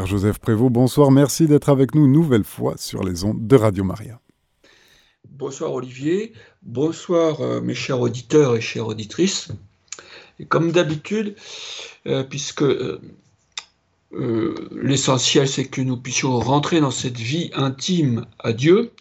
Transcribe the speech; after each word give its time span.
Joseph 0.00 0.38
Prévost, 0.38 0.72
bonsoir, 0.72 1.10
merci 1.10 1.46
d'être 1.46 1.68
avec 1.68 1.94
nous 1.94 2.06
une 2.06 2.12
nouvelle 2.12 2.44
fois 2.44 2.74
sur 2.78 3.04
les 3.04 3.24
ondes 3.24 3.46
de 3.46 3.56
Radio 3.56 3.84
Maria. 3.84 4.20
Bonsoir 5.28 5.72
Olivier, 5.72 6.32
bonsoir 6.62 7.40
euh, 7.40 7.60
mes 7.60 7.74
chers 7.74 8.00
auditeurs 8.00 8.56
et 8.56 8.60
chères 8.60 8.86
auditrices. 8.86 9.48
Et 10.38 10.46
comme 10.46 10.72
d'habitude, 10.72 11.36
euh, 12.06 12.24
puisque 12.24 12.62
euh, 12.62 13.00
l'essentiel 14.72 15.46
c'est 15.46 15.66
que 15.66 15.80
nous 15.80 15.98
puissions 15.98 16.38
rentrer 16.38 16.80
dans 16.80 16.90
cette 16.90 17.18
vie 17.18 17.50
intime 17.54 18.26
à 18.38 18.52
Dieu, 18.52 18.92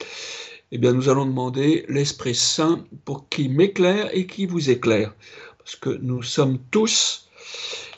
eh 0.72 0.78
bien 0.78 0.92
nous 0.94 1.10
allons 1.10 1.26
demander 1.26 1.86
l'Esprit 1.88 2.36
Saint 2.36 2.84
pour 3.06 3.30
qu'il 3.30 3.52
m'éclaire 3.52 4.10
et 4.14 4.28
qu'il 4.28 4.50
vous 4.50 4.70
éclaire. 4.70 5.14
Parce 5.58 5.76
que 5.78 5.90
nous 5.90 6.22
sommes 6.22 6.60
tous, 6.70 7.30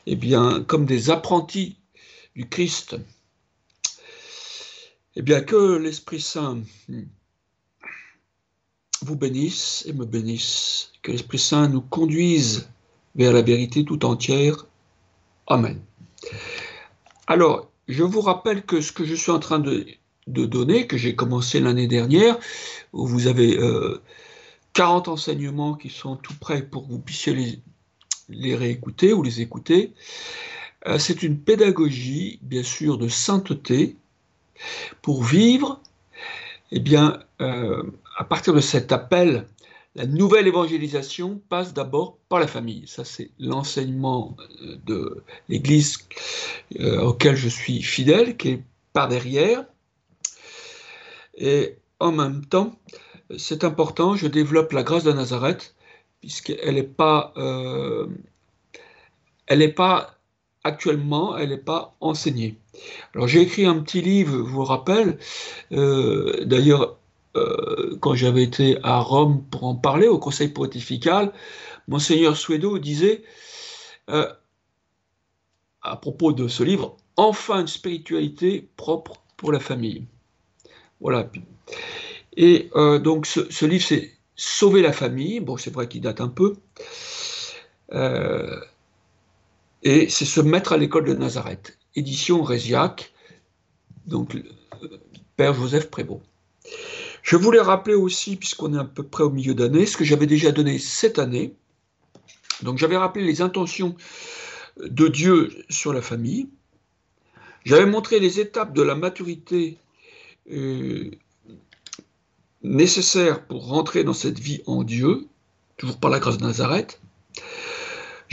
eh 0.05 0.15
bien, 0.15 0.63
comme 0.67 0.85
des 0.85 1.09
apprentis 1.09 1.77
du 2.35 2.47
Christ. 2.47 2.95
Eh 5.15 5.21
bien, 5.21 5.41
que 5.41 5.77
l'Esprit 5.77 6.21
Saint 6.21 6.61
vous 9.01 9.15
bénisse 9.15 9.83
et 9.87 9.93
me 9.93 10.05
bénisse, 10.05 10.91
que 11.01 11.11
l'Esprit 11.11 11.39
Saint 11.39 11.67
nous 11.67 11.81
conduise 11.81 12.69
vers 13.15 13.33
la 13.33 13.41
vérité 13.41 13.85
tout 13.85 14.05
entière. 14.05 14.65
Amen. 15.47 15.79
Alors, 17.27 17.69
je 17.87 18.03
vous 18.03 18.21
rappelle 18.21 18.63
que 18.63 18.81
ce 18.81 18.91
que 18.91 19.05
je 19.05 19.13
suis 19.13 19.31
en 19.31 19.39
train 19.39 19.59
de, 19.59 19.85
donner, 20.27 20.87
que 20.87 20.97
j'ai 20.97 21.15
commencé 21.15 21.59
l'année 21.59 21.87
dernière, 21.87 22.39
où 22.93 23.05
vous 23.05 23.27
avez 23.27 23.59
40 24.73 25.07
euh, 25.07 25.11
enseignements 25.11 25.75
qui 25.75 25.89
sont 25.89 26.15
tout 26.15 26.35
prêts 26.39 26.63
pour 26.63 26.87
que 26.87 26.91
vous 26.91 26.99
puissiez 26.99 27.61
les, 28.29 28.55
réécouter 28.55 29.13
ou 29.13 29.21
les 29.21 29.41
écouter, 29.41 29.93
c'est 30.97 31.23
une 31.23 31.39
pédagogie, 31.39 32.39
bien 32.41 32.63
sûr, 32.63 32.97
de 32.97 33.07
sainteté 33.07 33.95
pour 35.01 35.23
vivre, 35.23 35.81
eh 36.71 36.79
bien, 36.79 37.19
euh, 37.41 37.83
à 38.17 38.23
partir 38.23 38.53
de 38.53 38.59
cet 38.59 38.91
appel, 38.91 39.47
la 39.95 40.05
nouvelle 40.05 40.47
évangélisation 40.47 41.41
passe 41.49 41.73
d'abord 41.73 42.17
par 42.29 42.39
la 42.39 42.47
famille. 42.47 42.83
Ça, 42.87 43.05
c'est 43.05 43.29
l'enseignement 43.39 44.35
euh, 44.61 44.77
de 44.85 45.23
l'Église 45.49 45.99
auquel 46.79 47.35
je 47.35 47.49
suis 47.49 47.81
fidèle, 47.81 48.35
qui 48.35 48.49
est 48.49 48.63
par 48.91 49.07
derrière. 49.07 49.65
Et 51.35 51.77
en 51.99 52.11
même 52.11 52.45
temps, 52.45 52.75
c'est 53.37 53.63
important, 53.63 54.15
je 54.15 54.27
développe 54.27 54.71
la 54.73 54.83
grâce 54.83 55.03
de 55.03 55.11
Nazareth, 55.11 55.75
puisqu'elle 56.19 56.75
n'est 56.75 56.83
pas, 56.83 57.33
elle 59.47 59.59
n'est 59.59 59.71
pas 59.71 60.17
actuellement, 60.63 61.37
elle 61.37 61.49
n'est 61.49 61.57
pas 61.57 61.95
enseignée. 61.99 62.57
Alors 63.13 63.27
j'ai 63.27 63.41
écrit 63.41 63.65
un 63.65 63.79
petit 63.79 64.01
livre, 64.01 64.31
je 64.31 64.51
vous 64.51 64.63
rappelle, 64.63 65.17
euh, 65.71 66.45
d'ailleurs 66.45 66.97
euh, 67.35 67.97
quand 67.99 68.15
j'avais 68.15 68.43
été 68.43 68.77
à 68.83 68.99
Rome 68.99 69.43
pour 69.49 69.63
en 69.65 69.75
parler 69.75 70.07
au 70.07 70.19
Conseil 70.19 70.49
pontifical, 70.49 71.31
monseigneur 71.87 72.37
Suedo 72.37 72.77
disait 72.79 73.23
euh, 74.09 74.31
à 75.81 75.97
propos 75.97 76.31
de 76.31 76.47
ce 76.47 76.63
livre, 76.63 76.97
enfin 77.17 77.61
une 77.61 77.67
spiritualité 77.67 78.69
propre 78.77 79.21
pour 79.37 79.51
la 79.51 79.59
famille. 79.59 80.05
Voilà. 81.01 81.29
Et 82.37 82.69
donc 83.03 83.25
ce, 83.25 83.51
ce 83.51 83.65
livre, 83.65 83.83
c'est 83.85 84.13
Sauver 84.35 84.81
la 84.81 84.93
famille. 84.93 85.39
Bon, 85.39 85.57
c'est 85.57 85.71
vrai 85.71 85.87
qu'il 85.87 86.01
date 86.01 86.19
un 86.19 86.27
peu. 86.27 86.55
Et 89.83 90.09
c'est 90.09 90.25
se 90.25 90.41
mettre 90.41 90.73
à 90.73 90.77
l'école 90.77 91.05
de 91.05 91.13
Nazareth, 91.13 91.77
édition 91.95 92.41
Réziac, 92.41 93.13
donc 94.05 94.35
euh, 94.35 94.43
Père 95.35 95.53
Joseph 95.53 95.89
Prévost. 95.89 96.23
Je 97.21 97.35
voulais 97.35 97.59
rappeler 97.59 97.95
aussi, 97.95 98.35
puisqu'on 98.35 98.73
est 98.73 98.79
à 98.79 98.85
peu 98.85 99.03
près 99.03 99.23
au 99.23 99.29
milieu 99.29 99.53
d'année, 99.53 99.85
ce 99.85 99.97
que 99.97 100.03
j'avais 100.03 100.25
déjà 100.25 100.51
donné 100.51 100.79
cette 100.79 101.19
année. 101.19 101.55
Donc 102.61 102.77
j'avais 102.77 102.97
rappelé 102.97 103.25
les 103.25 103.41
intentions 103.41 103.95
de 104.77 105.07
Dieu 105.07 105.51
sur 105.69 105.93
la 105.93 106.01
famille. 106.01 106.49
J'avais 107.65 107.85
montré 107.85 108.19
les 108.19 108.39
étapes 108.39 108.73
de 108.73 108.81
la 108.81 108.95
maturité 108.95 109.77
euh, 110.51 111.11
nécessaires 112.61 113.45
pour 113.45 113.67
rentrer 113.67 114.03
dans 114.03 114.13
cette 114.13 114.39
vie 114.39 114.61
en 114.65 114.83
Dieu, 114.83 115.27
toujours 115.77 115.97
par 115.97 116.09
la 116.09 116.19
grâce 116.19 116.37
de 116.37 116.43
Nazareth. 116.43 116.99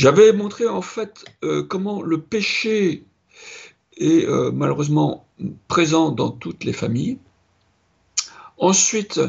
J'avais 0.00 0.32
montré 0.32 0.66
en 0.66 0.80
fait 0.80 1.26
euh, 1.44 1.62
comment 1.62 2.00
le 2.00 2.22
péché 2.22 3.04
est 3.98 4.26
euh, 4.26 4.50
malheureusement 4.50 5.26
présent 5.68 6.10
dans 6.10 6.30
toutes 6.30 6.64
les 6.64 6.72
familles. 6.72 7.18
Ensuite, 8.56 9.20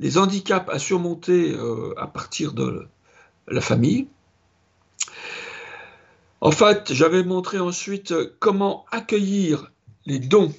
les 0.00 0.18
handicaps 0.18 0.68
à 0.68 0.80
surmonter 0.80 1.52
euh, 1.52 1.94
à 1.96 2.08
partir 2.08 2.54
de 2.54 2.88
la 3.46 3.60
famille. 3.60 4.08
En 6.40 6.50
fait, 6.50 6.92
j'avais 6.92 7.22
montré 7.22 7.60
ensuite 7.60 8.12
comment 8.40 8.86
accueillir 8.90 9.70
les 10.06 10.18
dons, 10.18 10.52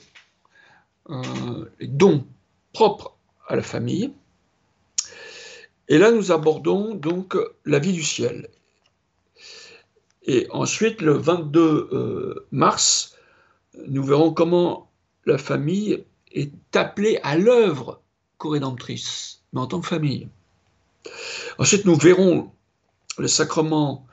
les 1.77 1.87
dons 1.87 2.25
propres 2.71 3.17
à 3.49 3.57
la 3.57 3.63
famille. 3.63 4.13
Et 5.89 5.97
là, 5.97 6.09
nous 6.09 6.31
abordons 6.31 6.95
donc 6.95 7.35
la 7.65 7.79
vie 7.79 7.91
du 7.91 8.03
ciel. 8.03 8.47
Et 10.23 10.47
ensuite, 10.51 11.01
le 11.01 11.13
22 11.13 11.89
euh, 11.91 12.47
mars, 12.51 13.15
nous 13.87 14.03
verrons 14.03 14.33
comment 14.33 14.91
la 15.25 15.37
famille 15.37 16.03
est 16.31 16.75
appelée 16.75 17.19
à 17.23 17.37
l'œuvre 17.37 18.01
co-rédemptrice, 18.37 19.41
mais 19.53 19.61
en 19.61 19.67
tant 19.67 19.81
que 19.81 19.87
famille. 19.87 20.27
Ensuite, 21.57 21.85
nous 21.85 21.95
verrons 21.95 22.51
le 23.17 23.27
sacrement, 23.27 24.05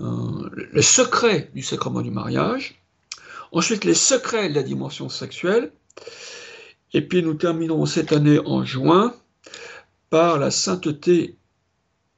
euh, 0.00 0.48
le 0.52 0.82
secret 0.82 1.50
du 1.54 1.62
sacrement 1.62 2.00
du 2.00 2.10
mariage. 2.10 2.80
Ensuite, 3.52 3.84
les 3.84 3.94
secrets 3.94 4.48
de 4.48 4.54
la 4.54 4.62
dimension 4.62 5.08
sexuelle. 5.08 5.72
Et 6.92 7.02
puis, 7.02 7.22
nous 7.22 7.34
terminerons 7.34 7.86
cette 7.86 8.12
année 8.12 8.38
en 8.38 8.64
juin 8.64 9.14
par 10.10 10.38
la 10.38 10.50
sainteté 10.50 11.36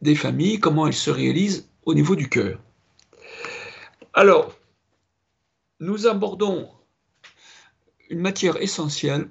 des 0.03 0.15
familles, 0.15 0.61
comment 0.61 0.87
elle 0.87 0.95
se 0.95 1.11
réalise 1.11 1.69
au 1.85 1.95
niveau 1.95 2.15
du 2.15 2.29
cœur. 2.29 2.59
Alors, 4.15 4.55
nous 5.81 6.07
abordons 6.07 6.69
une 8.11 8.21
matière 8.21 8.61
essentielle, 8.61 9.29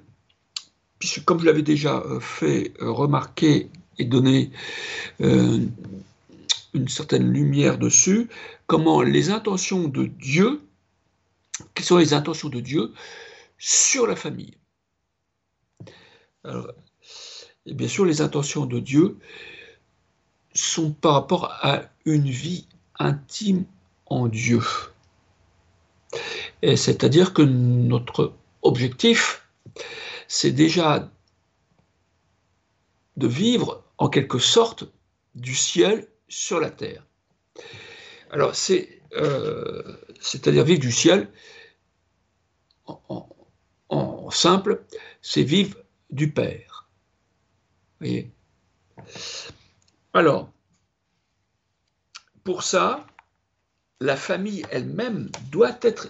puisque 0.98 1.24
comme 1.24 1.40
je 1.40 1.46
l'avais 1.46 1.62
déjà 1.62 1.98
euh, 1.98 2.20
fait 2.20 2.72
euh, 2.80 2.90
remarquer 2.90 3.70
et 3.98 4.04
donné 4.04 4.50
euh, 5.20 5.58
une 6.74 6.88
certaine 6.88 7.32
lumière 7.32 7.78
dessus, 7.78 8.28
comment 8.66 9.02
les 9.02 9.30
intentions 9.30 9.88
de 9.88 10.06
Dieu, 10.06 10.60
quelles 11.74 11.86
sont 11.86 11.96
les 11.96 12.14
intentions 12.14 12.48
de 12.48 12.60
Dieu 12.60 12.92
sur 13.58 14.06
la 14.06 14.14
famille. 14.14 14.56
et 17.66 17.74
bien 17.74 17.88
sûr, 17.88 18.04
les 18.04 18.20
intentions 18.20 18.66
de 18.66 18.78
Dieu 18.78 19.18
sont 20.54 20.92
par 20.92 21.14
rapport 21.14 21.52
à 21.60 21.82
une 22.04 22.30
vie 22.30 22.68
intime 22.98 23.64
en 24.10 24.26
Dieu. 24.28 24.62
Et 26.62 26.76
c'est-à-dire 26.76 27.32
que 27.34 27.42
notre 27.42 28.34
objectif, 28.62 29.46
c'est 30.26 30.52
déjà 30.52 31.10
de 33.16 33.26
vivre 33.26 33.84
en 33.98 34.08
quelque 34.08 34.38
sorte 34.38 34.84
du 35.34 35.54
ciel 35.54 36.08
sur 36.28 36.60
la 36.60 36.70
terre. 36.70 37.04
Alors 38.30 38.54
c'est, 38.54 39.00
euh, 39.12 39.96
c'est-à-dire 40.20 40.64
vivre 40.64 40.80
du 40.80 40.92
ciel 40.92 41.30
en, 42.86 43.28
en 43.88 44.30
simple, 44.30 44.84
c'est 45.22 45.42
vivre 45.42 45.76
du 46.10 46.32
Père. 46.32 46.88
Voyez? 48.00 48.30
Alors, 50.12 50.50
pour 52.44 52.62
ça, 52.62 53.06
la 54.00 54.16
famille 54.16 54.64
elle-même 54.70 55.30
doit 55.50 55.76
être 55.82 56.08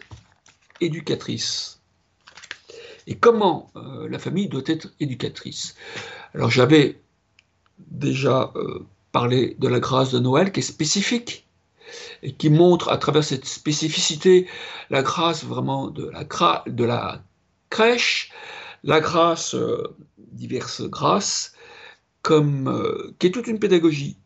éducatrice. 0.81 1.81
Et 3.06 3.17
comment 3.17 3.70
euh, 3.76 4.08
la 4.08 4.19
famille 4.19 4.49
doit 4.49 4.62
être 4.67 4.88
éducatrice? 5.00 5.75
Alors 6.35 6.50
j'avais 6.50 7.00
déjà 7.79 8.52
euh, 8.56 8.85
parlé 9.12 9.56
de 9.58 9.69
la 9.69 9.81
grâce 9.81 10.12
de 10.12 10.19
Noël 10.19 10.52
qui 10.52 10.61
est 10.61 10.62
spécifique 10.62 11.46
et 12.23 12.32
qui 12.35 12.50
montre 12.50 12.90
à 12.90 12.99
travers 12.99 13.25
cette 13.25 13.46
spécificité 13.46 14.46
la 14.90 15.02
grâce 15.02 15.44
vraiment 15.44 15.88
de 15.88 16.11
la, 16.11 17.23
crèche, 17.70 18.31
la 18.85 19.00
grâce, 19.00 19.55
euh, 19.55 19.96
diverses 20.19 20.82
grâces, 20.82 21.55
comme, 22.20 23.14
qui 23.19 23.29
est 23.29 23.31
toute 23.31 23.46
une 23.46 23.58
pédagogie. 23.58 24.19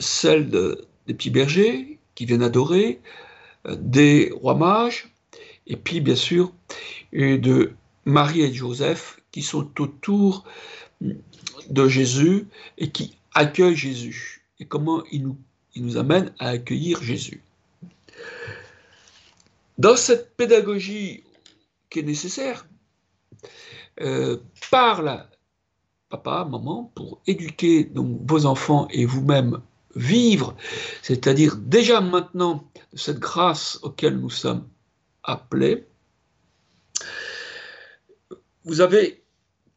celle 0.00 0.50
des 0.50 1.14
petits 1.14 1.30
bergers, 1.30 1.99
qui 2.14 2.26
viennent 2.26 2.42
adorer, 2.42 3.00
euh, 3.66 3.76
des 3.78 4.32
rois 4.34 4.54
mages, 4.54 5.12
et 5.66 5.76
puis 5.76 6.00
bien 6.00 6.16
sûr 6.16 6.52
de 7.12 7.72
Marie 8.04 8.42
et 8.42 8.52
Joseph 8.52 9.20
qui 9.32 9.42
sont 9.42 9.68
autour 9.80 10.44
de 11.00 11.88
Jésus 11.88 12.46
et 12.78 12.90
qui 12.90 13.16
accueillent 13.34 13.76
Jésus 13.76 14.42
et 14.58 14.66
comment 14.66 15.02
il 15.10 15.22
nous, 15.22 15.38
il 15.74 15.84
nous 15.84 15.96
amène 15.96 16.32
à 16.38 16.48
accueillir 16.48 17.02
Jésus. 17.02 17.42
Dans 19.78 19.96
cette 19.96 20.36
pédagogie 20.36 21.24
qui 21.88 22.00
est 22.00 22.02
nécessaire, 22.02 22.66
euh, 24.00 24.38
parle 24.70 25.26
papa, 26.10 26.44
maman, 26.44 26.92
pour 26.94 27.20
éduquer 27.26 27.84
donc, 27.84 28.20
vos 28.26 28.44
enfants 28.44 28.88
et 28.90 29.06
vous-même 29.06 29.62
vivre, 29.94 30.56
c'est-à-dire 31.02 31.56
déjà 31.56 32.00
maintenant 32.00 32.64
cette 32.94 33.18
grâce 33.18 33.78
auquel 33.82 34.18
nous 34.18 34.30
sommes 34.30 34.66
appelés, 35.22 35.86
vous 38.64 38.80
avez 38.80 39.22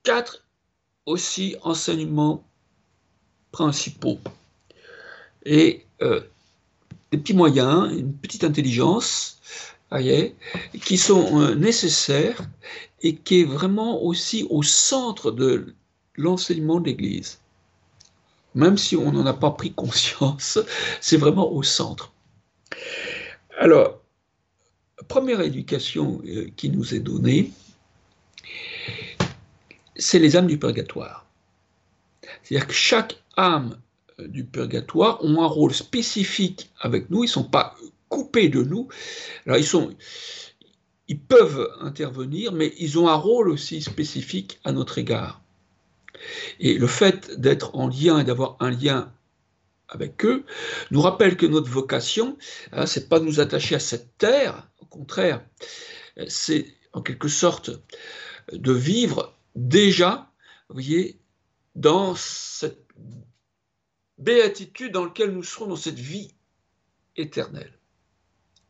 quatre 0.04 0.44
aussi 1.06 1.56
enseignements 1.64 2.46
principaux 3.52 4.20
et 5.46 5.86
euh, 6.02 6.22
des 7.12 7.18
petits 7.18 7.34
moyens, 7.34 7.92
une 7.92 8.14
petite 8.14 8.44
intelligence, 8.44 9.40
qui 10.82 10.98
sont 10.98 11.40
euh, 11.40 11.56
nécessaires 11.56 12.42
et 13.02 13.16
qui 13.16 13.42
est 13.42 13.46
vraiment 13.46 14.02
aussi 14.02 14.48
au 14.50 14.64
centre 14.64 15.32
de 15.32 15.76
l'enseignement 16.16 16.80
de 16.80 16.86
l'Église. 16.86 17.40
Même 18.56 18.78
si 18.78 18.96
on 18.96 19.12
n'en 19.12 19.26
a 19.26 19.34
pas 19.34 19.52
pris 19.52 19.74
conscience, 19.74 20.60
c'est 21.02 21.18
vraiment 21.18 21.52
au 21.52 21.64
centre. 21.64 22.14
Alors, 23.58 24.02
première 25.08 25.42
éducation 25.42 26.22
euh, 26.26 26.50
qui 26.56 26.70
nous 26.70 26.94
est 26.94 27.00
donnée, 27.00 27.52
c'est 29.96 30.20
les 30.20 30.36
âmes 30.36 30.48
du 30.48 30.58
purgatoire. 30.58 31.26
C'est-à-dire 32.42 32.68
que 32.68 32.74
chaque 32.74 33.22
âme 33.38 33.80
euh, 34.20 34.28
du 34.28 34.44
purgatoire 34.44 35.24
ont 35.24 35.42
un 35.42 35.48
rôle 35.48 35.74
spécifique 35.74 36.72
avec 36.80 37.10
nous, 37.10 37.24
ils 37.24 37.28
ne 37.28 37.32
sont 37.32 37.44
pas 37.44 37.76
coupés 38.10 38.50
de 38.50 38.64
nous. 38.64 38.88
Alors 39.46 39.60
ils 41.08 41.20
peuvent 41.20 41.70
intervenir, 41.82 42.52
mais 42.54 42.74
ils 42.80 42.98
ont 42.98 43.08
un 43.08 43.16
rôle 43.16 43.50
aussi 43.50 43.82
spécifique 43.82 44.60
à 44.64 44.72
notre 44.72 44.98
égard. 44.98 45.43
Et 46.60 46.78
le 46.78 46.88
fait 46.88 47.40
d'être 47.40 47.76
en 47.76 47.88
lien 47.88 48.20
et 48.20 48.24
d'avoir 48.24 48.58
un 48.60 48.72
lien 48.72 49.14
avec 49.88 50.26
eux 50.26 50.46
nous 50.92 51.02
rappelle 51.02 51.38
que 51.38 51.46
notre 51.46 51.70
vocation, 51.70 52.38
hein, 52.72 52.86
c'est 52.86 53.10
pas 53.10 53.20
de 53.20 53.26
nous 53.26 53.40
attacher 53.40 53.76
à 53.76 53.80
cette 53.80 54.18
terre, 54.18 54.68
au 54.80 54.86
contraire, 54.86 55.44
c'est 56.28 56.66
en 56.94 57.02
quelque 57.02 57.28
sorte 57.28 57.72
de 58.52 58.72
vivre 58.72 59.38
déjà, 59.56 60.32
voyez, 60.70 61.20
dans 61.76 62.16
cette 62.16 62.88
béatitude 64.18 64.94
dans 64.94 65.06
laquelle 65.06 65.32
nous 65.32 65.44
serons 65.44 65.68
dans 65.68 65.76
cette 65.76 66.00
vie 66.00 66.34
éternelle. 67.16 67.80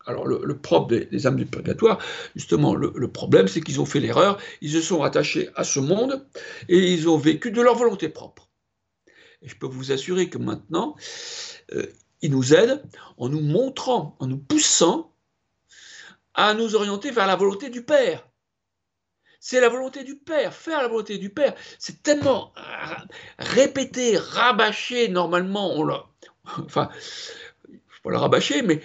Alors 0.05 0.27
le, 0.27 0.57
propre 0.57 0.87
des, 0.87 1.27
âmes 1.27 1.37
du 1.37 1.45
purgatoire, 1.45 1.99
justement, 2.35 2.75
le, 2.75 3.07
problème, 3.07 3.47
c'est 3.47 3.61
qu'ils 3.61 3.79
ont 3.79 3.85
fait 3.85 3.99
l'erreur, 3.99 4.37
ils 4.61 4.71
se 4.71 4.81
sont 4.81 5.03
attachés 5.03 5.49
à 5.55 5.63
ce 5.63 5.79
monde 5.79 6.27
et 6.67 6.93
ils 6.93 7.07
ont 7.07 7.17
vécu 7.17 7.51
de 7.51 7.61
leur 7.61 7.75
volonté 7.75 8.09
propre. 8.09 8.49
Et 9.41 9.47
je 9.47 9.55
peux 9.55 9.67
vous 9.67 9.91
assurer 9.91 10.29
que 10.29 10.37
maintenant, 10.37 10.95
euh, 11.73 11.85
ils 12.21 12.31
nous 12.31 12.53
aident 12.53 12.83
en 13.17 13.29
nous 13.29 13.41
montrant, 13.41 14.15
en 14.19 14.27
nous 14.27 14.37
poussant 14.37 15.13
à 16.33 16.53
nous 16.53 16.75
orienter 16.75 17.11
vers 17.11 17.27
la 17.27 17.35
volonté 17.35 17.69
du 17.69 17.83
Père. 17.83 18.27
C'est 19.39 19.59
la 19.59 19.67
volonté 19.67 20.05
du 20.05 20.15
Père, 20.15 20.53
faire 20.53 20.81
la 20.81 20.87
volonté 20.87 21.17
du 21.17 21.29
Père. 21.29 21.53
C'est 21.77 22.01
tellement 22.01 22.53
répété, 23.37 24.17
rabâché, 24.17 25.09
normalement, 25.09 25.73
on 25.75 25.83
l'a. 25.83 26.05
Enfin, 26.59 26.89
je 27.67 27.73
ne 27.73 28.01
pas 28.03 28.09
le 28.09 28.17
rabâcher, 28.17 28.61
mais 28.61 28.81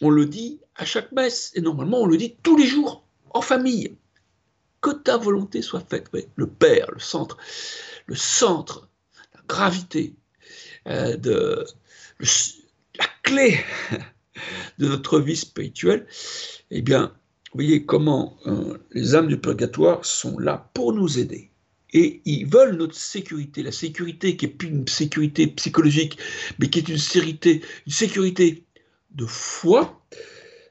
on 0.00 0.10
le 0.10 0.26
dit 0.26 0.60
à 0.76 0.84
chaque 0.84 1.12
messe, 1.12 1.52
et 1.54 1.60
normalement 1.60 2.02
on 2.02 2.06
le 2.06 2.16
dit 2.16 2.36
tous 2.42 2.56
les 2.56 2.66
jours, 2.66 3.04
en 3.30 3.40
famille. 3.40 3.96
Que 4.80 4.90
ta 4.90 5.16
volonté 5.16 5.60
soit 5.60 5.84
faite. 5.88 6.08
Le 6.36 6.46
Père, 6.46 6.88
le 6.92 7.00
centre, 7.00 7.36
le 8.06 8.14
centre, 8.14 8.88
la 9.34 9.40
gravité, 9.48 10.14
euh, 10.86 11.16
de, 11.16 11.66
la 12.98 13.06
clé 13.22 13.58
de 14.78 14.86
notre 14.86 15.18
vie 15.18 15.36
spirituelle, 15.36 16.06
eh 16.70 16.80
bien, 16.80 17.12
vous 17.52 17.62
voyez 17.64 17.84
comment 17.84 18.36
euh, 18.46 18.78
les 18.92 19.14
âmes 19.14 19.26
du 19.26 19.38
purgatoire 19.38 20.04
sont 20.04 20.38
là 20.38 20.70
pour 20.74 20.92
nous 20.92 21.18
aider. 21.18 21.50
Et 21.92 22.20
ils 22.26 22.46
veulent 22.46 22.76
notre 22.76 22.94
sécurité, 22.94 23.62
la 23.62 23.72
sécurité 23.72 24.36
qui 24.36 24.46
n'est 24.46 24.52
plus 24.52 24.68
une 24.68 24.86
sécurité 24.86 25.46
psychologique, 25.46 26.18
mais 26.58 26.68
qui 26.68 26.80
est 26.80 26.88
une 26.88 26.98
sécurité, 26.98 27.62
une 27.86 27.92
sécurité 27.92 28.64
de 29.10 29.26
foi, 29.26 30.00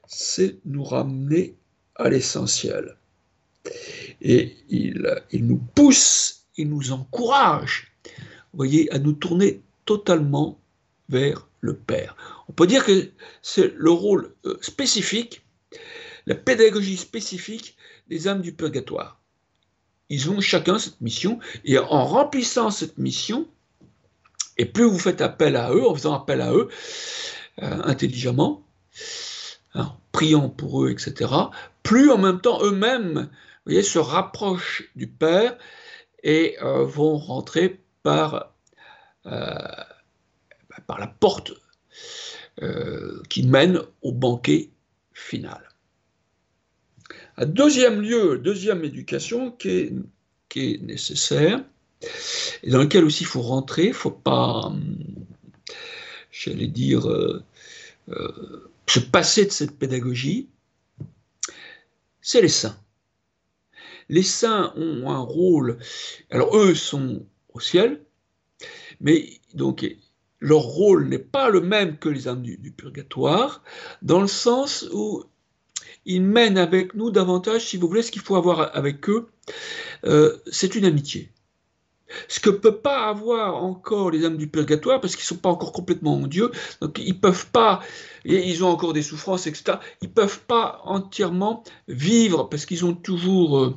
c'est 0.06 0.58
nous 0.64 0.84
ramener 0.84 1.56
à 1.96 2.08
l'essentiel. 2.08 2.96
Et 4.20 4.56
il, 4.68 5.22
il, 5.30 5.46
nous 5.46 5.58
pousse, 5.74 6.46
il 6.56 6.68
nous 6.68 6.92
encourage, 6.92 7.92
voyez, 8.52 8.92
à 8.92 8.98
nous 8.98 9.12
tourner 9.12 9.62
totalement 9.84 10.60
vers 11.08 11.48
le 11.60 11.76
Père. 11.76 12.16
On 12.48 12.52
peut 12.52 12.66
dire 12.66 12.84
que 12.84 13.10
c'est 13.42 13.72
le 13.76 13.90
rôle 13.90 14.34
euh, 14.44 14.58
spécifique, 14.60 15.42
la 16.26 16.34
pédagogie 16.34 16.96
spécifique 16.96 17.76
des 18.08 18.28
âmes 18.28 18.42
du 18.42 18.52
purgatoire. 18.52 19.20
Ils 20.08 20.30
ont 20.30 20.40
chacun 20.40 20.78
cette 20.78 21.00
mission, 21.00 21.38
et 21.64 21.78
en 21.78 22.04
remplissant 22.04 22.70
cette 22.70 22.98
mission, 22.98 23.46
et 24.56 24.64
plus 24.64 24.84
vous 24.84 24.98
faites 24.98 25.20
appel 25.20 25.56
à 25.56 25.72
eux, 25.72 25.86
en 25.86 25.94
faisant 25.94 26.14
appel 26.14 26.40
à 26.40 26.52
eux, 26.52 26.68
euh, 27.62 27.82
intelligemment, 27.84 28.64
en 29.74 29.96
priant 30.12 30.48
pour 30.48 30.84
eux, 30.84 30.90
etc., 30.90 31.32
plus 31.82 32.10
en 32.10 32.18
même 32.18 32.40
temps 32.40 32.62
eux-mêmes 32.62 33.30
se 33.82 33.98
rapprochent 33.98 34.90
du 34.96 35.06
Père 35.06 35.58
et 36.22 36.56
euh, 36.62 36.84
vont 36.84 37.16
rentrer 37.16 37.80
par, 38.02 38.54
euh, 39.26 39.58
par 40.86 40.98
la 40.98 41.06
porte 41.06 41.52
qui 43.28 43.46
mène 43.46 43.80
au 44.02 44.10
banquet 44.10 44.70
final. 45.12 45.68
Deuxième 47.38 48.00
lieu, 48.00 48.38
deuxième 48.38 48.84
éducation 48.84 49.52
qui 49.52 49.68
est, 49.68 49.92
qui 50.48 50.74
est 50.74 50.82
nécessaire, 50.82 51.62
et 52.62 52.70
dans 52.70 52.78
lequel 52.78 53.04
aussi 53.04 53.24
il 53.24 53.26
faut 53.26 53.42
rentrer, 53.42 53.84
il 53.84 53.88
ne 53.88 53.94
faut 53.94 54.10
pas, 54.10 54.66
hum, 54.66 55.17
j'allais 56.38 56.68
dire, 56.68 57.08
euh, 57.08 57.42
se 58.86 59.00
passer 59.00 59.44
de 59.44 59.50
cette 59.50 59.76
pédagogie, 59.76 60.48
c'est 62.20 62.40
les 62.40 62.48
saints. 62.48 62.78
Les 64.08 64.22
saints 64.22 64.72
ont 64.76 65.10
un 65.10 65.18
rôle, 65.18 65.78
alors 66.30 66.56
eux 66.56 66.74
sont 66.74 67.26
au 67.52 67.60
ciel, 67.60 68.00
mais 69.00 69.28
donc 69.54 69.84
leur 70.40 70.60
rôle 70.62 71.08
n'est 71.08 71.18
pas 71.18 71.50
le 71.50 71.60
même 71.60 71.98
que 71.98 72.08
les 72.08 72.28
âmes 72.28 72.42
du, 72.42 72.72
purgatoire, 72.72 73.62
dans 74.02 74.20
le 74.20 74.28
sens 74.28 74.88
où 74.92 75.24
ils 76.06 76.22
mènent 76.22 76.58
avec 76.58 76.94
nous 76.94 77.10
davantage, 77.10 77.66
si 77.66 77.76
vous 77.76 77.88
voulez, 77.88 78.02
ce 78.02 78.12
qu'il 78.12 78.22
faut 78.22 78.36
avoir 78.36 78.74
avec 78.76 79.08
eux, 79.10 79.28
euh, 80.04 80.38
c'est 80.50 80.74
une 80.74 80.84
amitié. 80.84 81.30
Ce 82.28 82.40
que 82.40 82.50
peut 82.50 82.76
pas 82.76 83.08
avoir 83.08 83.62
encore 83.62 84.10
les 84.10 84.24
âmes 84.24 84.36
du 84.36 84.48
purgatoire, 84.48 85.00
parce 85.00 85.14
qu'ils 85.14 85.24
ne 85.24 85.36
sont 85.36 85.36
pas 85.36 85.50
encore 85.50 85.72
complètement 85.72 86.14
en 86.14 86.26
Dieu, 86.26 86.50
donc 86.80 86.98
ils 86.98 87.18
peuvent 87.18 87.48
pas, 87.48 87.80
ils 88.24 88.64
ont 88.64 88.68
encore 88.68 88.92
des 88.92 89.02
souffrances, 89.02 89.46
etc. 89.46 89.78
Ils 90.02 90.08
ne 90.08 90.14
peuvent 90.14 90.40
pas 90.40 90.80
entièrement 90.84 91.64
vivre, 91.86 92.44
parce 92.48 92.66
qu'ils 92.66 92.84
ont 92.84 92.94
toujours, 92.94 93.58
euh, 93.58 93.76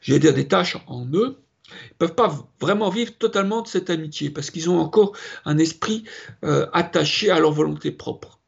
j'allais 0.00 0.20
dire, 0.20 0.34
des 0.34 0.48
tâches 0.48 0.78
en 0.86 1.06
eux. 1.12 1.38
Ils 1.70 1.92
ne 1.92 1.98
peuvent 1.98 2.14
pas 2.14 2.34
vraiment 2.60 2.88
vivre 2.88 3.12
totalement 3.18 3.60
de 3.60 3.68
cette 3.68 3.90
amitié, 3.90 4.30
parce 4.30 4.50
qu'ils 4.50 4.70
ont 4.70 4.78
encore 4.78 5.12
un 5.44 5.58
esprit 5.58 6.04
euh, 6.44 6.66
attaché 6.72 7.30
à 7.30 7.38
leur 7.38 7.52
volonté 7.52 7.90
propre. 7.90 8.38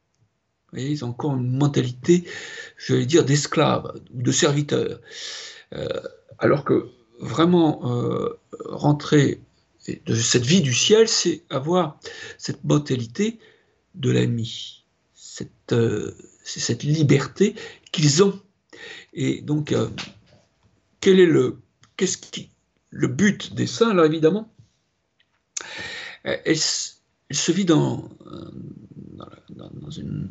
ils 0.73 1.05
ont 1.05 1.09
encore 1.09 1.35
une 1.35 1.57
mentalité, 1.57 2.25
je 2.77 2.95
vais 2.95 3.05
dire, 3.05 3.23
d'esclave 3.23 3.93
ou 4.13 4.23
de 4.23 4.31
serviteur. 4.31 4.99
Euh, 5.73 5.87
alors 6.39 6.65
que 6.65 6.89
vraiment 7.21 7.81
euh, 7.85 8.29
rentrer 8.65 9.41
de 10.05 10.15
cette 10.15 10.45
vie 10.45 10.61
du 10.61 10.73
ciel, 10.73 11.07
c'est 11.07 11.43
avoir 11.49 11.99
cette 12.37 12.63
mentalité 12.63 13.39
de 13.95 14.11
l'ami, 14.11 14.85
cette, 15.13 15.71
euh, 15.71 16.15
cette 16.43 16.83
liberté 16.83 17.55
qu'ils 17.91 18.23
ont. 18.23 18.39
Et 19.13 19.41
donc, 19.41 19.71
euh, 19.71 19.89
quel 20.99 21.19
est 21.19 21.25
le, 21.25 21.57
but 22.91 23.53
des 23.53 23.67
saints, 23.67 23.93
là, 23.93 24.05
évidemment? 24.05 24.53
Elle, 26.23 26.57
se 26.57 27.51
vit 27.51 27.65
dans, 27.65 28.09
une 29.97 30.29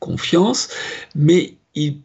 confiance, 0.00 0.68
mais 1.14 1.56
il 1.74 2.00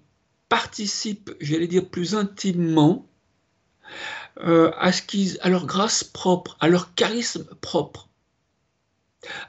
participent, 0.47 1.31
j'allais 1.41 1.67
dire 1.67 1.89
plus 1.89 2.15
intimement, 2.15 3.07
euh, 4.43 4.71
à, 4.77 5.49
leur 5.49 5.65
grâce 5.65 6.03
propre, 6.03 6.57
à 6.59 6.67
leur 6.67 6.93
charisme 6.93 7.45
propre. 7.61 8.09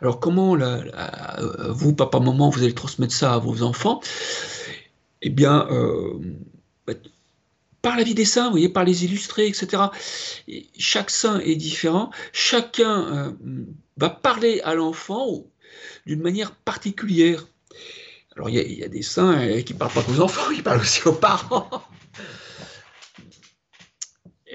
Alors 0.01 0.19
comment 0.19 0.57
euh, 0.57 1.73
vous, 1.73 1.95
papa, 1.95 2.21
maman, 2.21 2.49
vous 2.49 2.63
allez 2.63 2.75
transmettre 2.75 3.15
ça 3.15 3.35
à 3.35 3.39
vos 3.39 3.63
enfants? 3.63 4.01
Eh 5.21 5.31
bien, 5.31 5.69
euh, 5.71 6.19
par 7.83 7.97
la 7.97 8.03
vie 8.03 8.15
des 8.15 8.25
saints, 8.25 8.47
vous 8.47 8.53
voyez, 8.53 8.69
par 8.69 8.85
les 8.85 9.05
illustrés, 9.05 9.47
etc. 9.47 9.85
chaque 10.79 11.11
saint 11.11 11.41
est 11.41 11.57
différent. 11.57 12.11
Chacun 12.33 13.37
va 13.97 14.11
parler 14.11 14.61
à 14.65 14.75
l'enfant 14.75 15.45
d'une 16.07 16.23
manière 16.23 16.53
particulière. 16.53 17.47
Alors 18.37 18.49
il 18.49 18.57
y, 18.57 18.85
a 18.85 18.89
des 18.89 19.03
saints 19.03 19.63
qui 19.63 19.75
ne 19.75 19.79
parlent 19.79 19.93
pas 19.93 20.05
aux 20.09 20.21
enfants, 20.21 20.51
ils 20.57 20.63
parlent 20.63 20.81
aussi 20.81 21.07
aux 21.07 21.13
parents. 21.13 21.69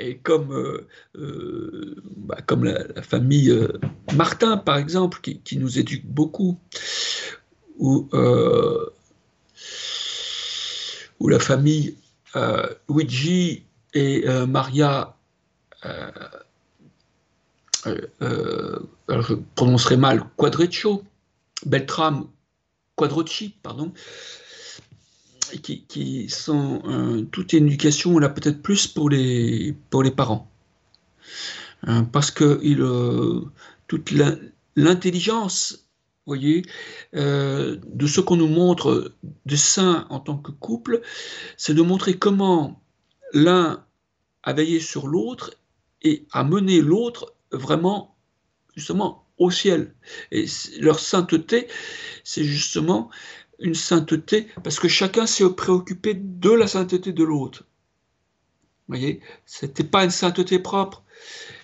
Et 0.04 0.18
comme, 0.18 0.52
euh, 0.52 0.86
euh, 1.16 1.96
bah, 2.18 2.38
la, 2.62 3.02
famille 3.02 3.50
euh, 3.50 3.80
Martin, 4.16 4.58
par 4.58 4.76
exemple, 4.78 5.22
qui, 5.22 5.58
nous 5.58 5.80
éduque 5.80 6.06
beaucoup, 6.06 6.60
ou, 7.78 8.10
ou 11.20 11.28
la 11.30 11.40
famille 11.40 11.96
Luigi 12.90 13.64
et 13.94 14.26
Maria, 14.48 15.16
je 17.86 19.34
prononcerai 19.56 19.98
mal, 19.98 20.24
Quadreccio, 20.36 21.04
Beltram 21.66 22.28
Quadrocci, 22.96 23.56
pardon, 23.64 23.92
qui, 25.62 26.30
sont 26.30 26.82
euh, 26.86 27.22
toute 27.32 27.54
une 27.54 27.68
éducation 27.68 28.18
là 28.20 28.30
peut-être 28.30 28.62
plus 28.62 28.88
pour 28.88 29.10
les 29.10 29.76
pour 29.90 30.04
les 30.04 30.12
parents. 30.12 30.50
Euh, 31.88 32.02
parce 32.02 32.32
que 32.32 32.62
euh, 32.64 33.42
toute 33.88 34.14
l'intelligence 34.76 35.86
voyez 36.26 36.64
de 37.14 38.08
ce 38.08 38.22
qu'on 38.22 38.38
nous 38.38 38.48
montre 38.48 39.14
de 39.46 39.56
saint 39.58 40.08
en 40.10 40.20
tant 40.20 40.38
que 40.38 40.52
couple 40.52 41.02
c'est 41.58 41.74
de 41.74 41.82
montrer 41.82 42.14
comment 42.14 42.82
l'un 43.34 43.84
a 44.44 44.54
veillé 44.54 44.80
sur 44.80 45.08
l'autre 45.08 45.54
et 46.02 46.26
a 46.32 46.46
mené 46.46 46.80
l'autre 46.80 47.34
vraiment 47.52 48.16
justement 48.76 49.26
au 49.38 49.52
ciel. 49.52 49.94
Et 50.32 50.46
leur 50.80 51.00
sainteté 51.00 51.68
c'est 52.24 52.46
justement 52.46 53.10
une 53.60 53.76
sainteté, 53.76 54.48
parce 54.64 54.80
que 54.80 54.88
chacun 54.88 55.26
s'est 55.26 55.50
préoccupé 55.50 56.14
de 56.16 56.52
la 56.52 56.68
sainteté 56.68 57.12
de 57.12 57.24
l'autre. 57.24 57.66
Vous 58.88 58.96
voyez, 58.96 59.22
c'était 59.46 59.84
pas 59.84 60.04
une 60.04 60.12
sainteté 60.12 60.60
propre. 60.60 61.04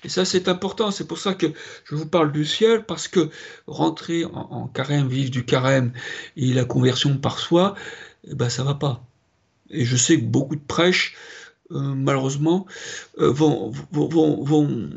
Et 0.03 0.09
ça, 0.09 0.23
c'est 0.23 0.47
important. 0.47 0.91
C'est 0.91 1.07
pour 1.07 1.17
ça 1.17 1.33
que 1.33 1.47
je 1.83 1.95
vous 1.95 2.05
parle 2.05 2.31
du 2.31 2.45
ciel, 2.45 2.85
parce 2.85 3.07
que 3.07 3.29
rentrer 3.67 4.23
en, 4.25 4.67
carême, 4.67 5.07
vivre 5.07 5.29
du 5.29 5.45
carême 5.45 5.91
et 6.37 6.53
la 6.53 6.63
conversion 6.63 7.17
par 7.17 7.39
soi, 7.39 7.75
eh 8.25 8.35
ben, 8.35 8.49
ça 8.49 8.63
va 8.63 8.75
pas. 8.75 9.03
Et 9.69 9.83
je 9.83 9.97
sais 9.97 10.17
que 10.17 10.25
beaucoup 10.25 10.55
de 10.55 10.65
prêches, 10.65 11.15
euh, 11.71 11.79
malheureusement, 11.79 12.65
euh, 13.19 13.31
vont, 13.31 13.71
vont, 13.91 14.43
vont, 14.43 14.89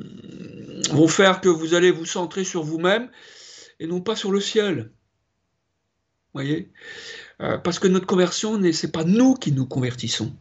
vont 0.90 1.08
faire 1.08 1.40
que 1.40 1.48
vous 1.48 1.74
allez 1.74 1.90
vous 1.90 2.06
centrer 2.06 2.44
sur 2.44 2.62
vous-même 2.62 3.10
et 3.80 3.86
non 3.86 4.00
pas 4.00 4.16
sur 4.16 4.30
le 4.30 4.40
ciel 4.40 4.90
voyez 6.34 6.70
euh, 7.40 7.58
Parce 7.58 7.78
que 7.78 7.88
notre 7.88 8.06
conversion, 8.06 8.54
ce 8.54 8.86
n'est 8.86 8.92
pas 8.92 9.04
nous 9.04 9.34
qui 9.34 9.52
nous 9.52 9.66
convertissons. 9.66 10.32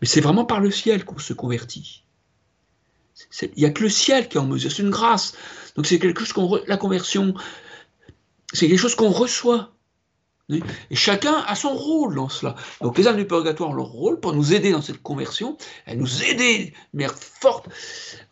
Mais 0.00 0.06
c'est 0.06 0.20
vraiment 0.20 0.44
par 0.44 0.60
le 0.60 0.70
ciel 0.70 1.04
qu'on 1.04 1.18
se 1.18 1.32
convertit. 1.32 2.04
Il 3.42 3.50
n'y 3.56 3.64
a 3.64 3.70
que 3.70 3.82
le 3.82 3.88
ciel 3.88 4.28
qui 4.28 4.36
est 4.36 4.40
en 4.40 4.46
mesure, 4.46 4.70
c'est 4.70 4.82
une 4.82 4.90
grâce. 4.90 5.34
Donc 5.76 5.86
c'est 5.86 5.98
quelque 5.98 6.20
chose 6.20 6.32
qu'on... 6.32 6.60
La 6.66 6.76
conversion, 6.76 7.34
c'est 8.52 8.68
quelque 8.68 8.78
chose 8.78 8.94
qu'on 8.94 9.10
reçoit. 9.10 9.72
Et 10.50 10.96
chacun 10.96 11.44
a 11.46 11.54
son 11.54 11.74
rôle 11.74 12.14
dans 12.14 12.28
cela. 12.28 12.54
Donc 12.80 12.96
les 12.96 13.06
âmes 13.06 13.18
du 13.18 13.26
purgatoire 13.26 13.70
ont 13.70 13.74
leur 13.74 13.86
rôle 13.86 14.18
pour 14.18 14.32
nous 14.32 14.54
aider 14.54 14.72
dans 14.72 14.80
cette 14.80 15.02
conversion, 15.02 15.58
à 15.86 15.94
nous 15.94 16.24
aider 16.24 16.72
de 16.94 17.06
forte 17.06 17.68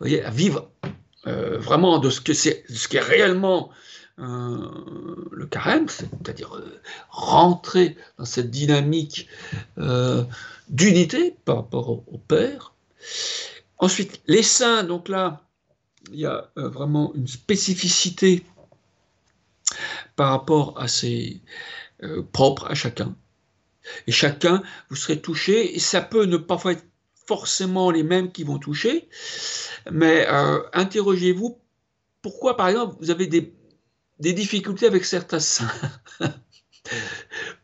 à 0.01 0.31
vivre 0.31 0.71
euh, 1.27 1.59
vraiment 1.59 1.99
de 1.99 2.09
ce 2.09 2.19
que 2.19 2.33
c'est, 2.33 2.63
ce 2.69 2.87
qui 2.87 2.97
est 2.97 3.01
réellement 3.01 3.69
euh, 4.19 5.27
le 5.31 5.45
carême, 5.45 5.87
c'est-à-dire 5.89 6.55
euh, 6.55 6.81
rentrer 7.09 7.95
dans 8.17 8.25
cette 8.25 8.49
dynamique 8.49 9.27
euh, 9.77 10.23
d'unité 10.69 11.35
par 11.45 11.57
rapport 11.57 11.89
au, 11.91 12.17
Père. 12.27 12.73
Ensuite, 13.77 14.19
les 14.25 14.41
saints, 14.41 14.83
donc 14.83 15.07
là, 15.07 15.43
il 16.11 16.19
y 16.19 16.25
a 16.25 16.49
vraiment 16.55 17.13
une 17.13 17.27
spécificité 17.27 18.43
par 20.15 20.31
rapport 20.31 20.79
à 20.81 20.87
ces 20.87 21.39
propres 22.31 22.65
à 22.71 22.73
chacun. 22.73 23.15
Et 24.07 24.11
chacun, 24.11 24.63
vous 24.89 24.95
serez 24.95 25.21
touché, 25.21 25.75
et 25.75 25.79
ça 25.79 26.01
peut 26.01 26.25
ne 26.25 26.37
pas 26.37 26.59
être 26.71 26.85
forcément 27.27 27.91
les 27.91 28.03
mêmes 28.03 28.31
qui 28.31 28.43
vont 28.43 28.57
toucher, 28.57 29.09
mais 29.91 30.25
interrogez-vous 30.73 31.59
pourquoi, 32.23 32.57
par 32.57 32.69
exemple, 32.69 32.95
vous 32.99 33.11
avez 33.11 33.27
des, 33.27 33.53
des 34.19 34.33
difficultés 34.33 34.85
avec 34.85 35.05
certains 35.05 35.39
saints. 35.39 35.71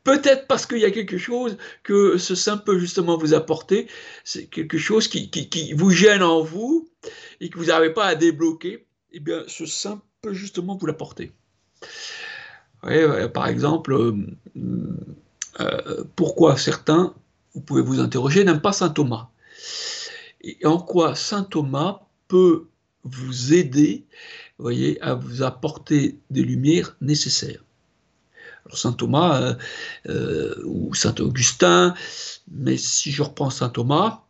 Peut-être 0.04 0.48
parce 0.48 0.66
qu'il 0.66 0.80
y 0.80 0.86
a 0.86 0.92
quelque 0.92 1.18
chose 1.18 1.58
que 1.84 2.18
ce 2.18 2.36
saint 2.36 2.58
peut 2.58 2.78
justement 2.78 3.18
vous 3.18 3.34
apporter, 3.34 3.88
c'est 4.26 4.46
quelque 4.48 4.78
chose 4.78 5.08
qui, 5.08 5.74
vous 5.74 5.92
gêne 5.92 6.24
en 6.24 6.42
vous 6.42 6.90
et 7.40 7.50
que 7.50 7.58
vous 7.58 7.66
n'arrivez 7.66 7.94
pas 7.94 8.06
à 8.06 8.16
débloquer, 8.16 8.86
eh 9.14 9.20
bien 9.20 9.44
ce 9.48 9.66
saint 9.66 10.02
peut 10.22 10.34
justement 10.34 10.76
vous 10.76 10.86
l'apporter. 10.86 11.32
par 12.82 13.48
exemple, 13.48 13.94
euh, 13.94 14.14
euh, 15.60 16.04
pourquoi 16.16 16.58
certains, 16.58 17.14
vous 17.54 17.62
pouvez 17.62 17.82
vous 17.82 18.00
interroger, 18.02 18.44
n'aiment 18.44 18.62
pas 18.62 18.74
saint 18.74 18.90
Thomas? 18.90 19.30
Et 20.42 20.58
en 20.66 20.80
quoi 20.80 21.16
saint 21.16 21.44
Thomas 21.44 22.02
peut 22.28 22.68
vous 23.04 23.54
aider 23.54 24.06
voyez, 24.64 25.02
à 25.02 25.14
vous 25.14 25.44
apporter 25.44 26.18
des 26.30 26.42
lumières 26.42 26.96
nécessaires. 27.02 27.64
Alors 28.66 28.78
Saint 28.78 28.94
Thomas 28.94 29.42
euh, 29.42 29.56
euh, 30.08 30.64
ou 30.64 30.94
Saint 30.94 31.16
Augustin, 31.20 31.94
mais 32.50 32.78
si 32.78 33.12
je 33.12 33.22
reprends 33.22 33.50
Saint 33.50 33.70
Thomas, 33.70 34.22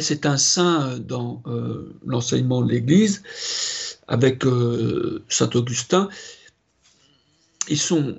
c'est 0.00 0.26
un 0.26 0.36
saint 0.36 0.98
dans 0.98 1.42
euh, 1.46 1.98
l'enseignement 2.06 2.62
de 2.62 2.70
l'Église, 2.70 3.22
avec 4.06 4.44
Saint 5.28 5.50
Augustin, 5.54 6.08
ils, 7.68 7.78
sont, 7.78 8.16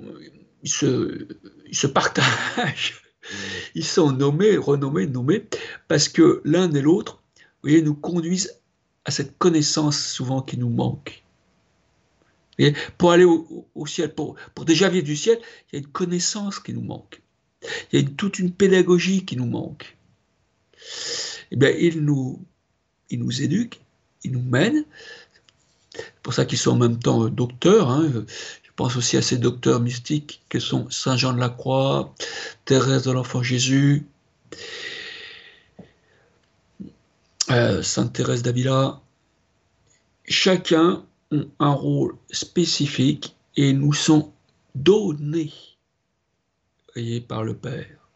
ils, 0.62 0.70
se, 0.70 1.86
partagent, 1.86 3.02
ils 3.74 3.84
sont 3.84 4.12
nommés, 4.12 4.56
renommés, 4.56 5.06
nommés, 5.06 5.46
parce 5.88 6.08
que 6.08 6.42
l'un 6.44 6.70
et 6.72 6.82
l'autre, 6.82 7.22
voyez, 7.62 7.82
nous 7.82 7.94
conduisent 7.94 8.59
à 9.04 9.10
cette 9.10 9.38
connaissance 9.38 9.98
souvent 9.98 10.42
qui 10.42 10.58
nous 10.58 10.68
manque. 10.68 11.22
Pour 12.98 13.12
aller 13.12 13.24
au, 13.24 13.86
ciel, 13.86 14.14
pour, 14.14 14.36
pour, 14.54 14.66
déjà 14.66 14.88
vivre 14.90 15.06
du 15.06 15.16
ciel, 15.16 15.38
il 15.40 15.76
y 15.76 15.76
a 15.76 15.78
une 15.80 15.92
connaissance 15.92 16.58
qui 16.60 16.74
nous 16.74 16.82
manque. 16.82 17.22
Il 17.90 18.00
y 18.00 18.04
a 18.04 18.08
toute 18.16 18.38
une 18.38 18.52
pédagogie 18.52 19.24
qui 19.24 19.36
nous 19.36 19.46
manque. 19.46 19.96
Eh 21.50 21.56
bien, 21.56 21.70
il 21.70 22.02
nous, 22.02 22.44
il 23.08 23.20
nous 23.20 23.42
éduque, 23.42 23.80
il 24.24 24.32
nous 24.32 24.42
mène. 24.42 24.84
C'est 25.94 26.22
pour 26.22 26.34
ça 26.34 26.44
qu'ils 26.44 26.58
sont 26.58 26.72
en 26.72 26.76
même 26.76 26.98
temps 26.98 27.28
docteurs. 27.28 27.90
Hein. 27.90 28.10
Je 28.62 28.70
pense 28.76 28.96
aussi 28.96 29.16
à 29.16 29.22
ces 29.22 29.38
docteurs 29.38 29.80
mystiques 29.80 30.42
que 30.48 30.60
sont 30.60 30.88
Saint 30.90 31.16
Jean 31.16 31.32
de 31.32 31.40
la 31.40 31.48
Croix, 31.48 32.14
Thérèse 32.66 33.04
de 33.04 33.10
l'Enfant 33.10 33.42
Jésus, 33.42 34.06
Euh, 37.50 37.82
Sainte 37.82 38.12
Thérèse 38.12 38.42
d'Avila, 38.42 39.02
chacun 40.24 41.04
a 41.32 41.64
un 41.64 41.72
rôle 41.72 42.14
spécifique 42.30 43.34
et 43.56 43.72
nous 43.72 43.92
sont 43.92 44.32
donnés 44.76 45.52
par 47.26 47.42
le 47.42 47.56
Père. 47.56 48.08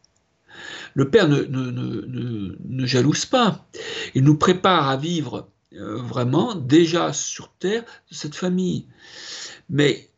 Le 0.93 1.09
Père 1.09 1.27
ne, 1.27 1.43
ne, 1.43 2.85
jalouse 2.85 3.25
pas. 3.25 3.67
Il 4.13 4.23
nous 4.23 4.37
prépare 4.37 4.87
à 4.87 4.95
vivre 4.95 5.49
euh, 5.73 5.97
vraiment 5.97 6.55
déjà 6.55 7.11
sur 7.11 7.51
terre 7.55 7.83
de 8.09 8.15
cette 8.15 8.35
famille. 8.35 8.87
Mais 9.69 10.09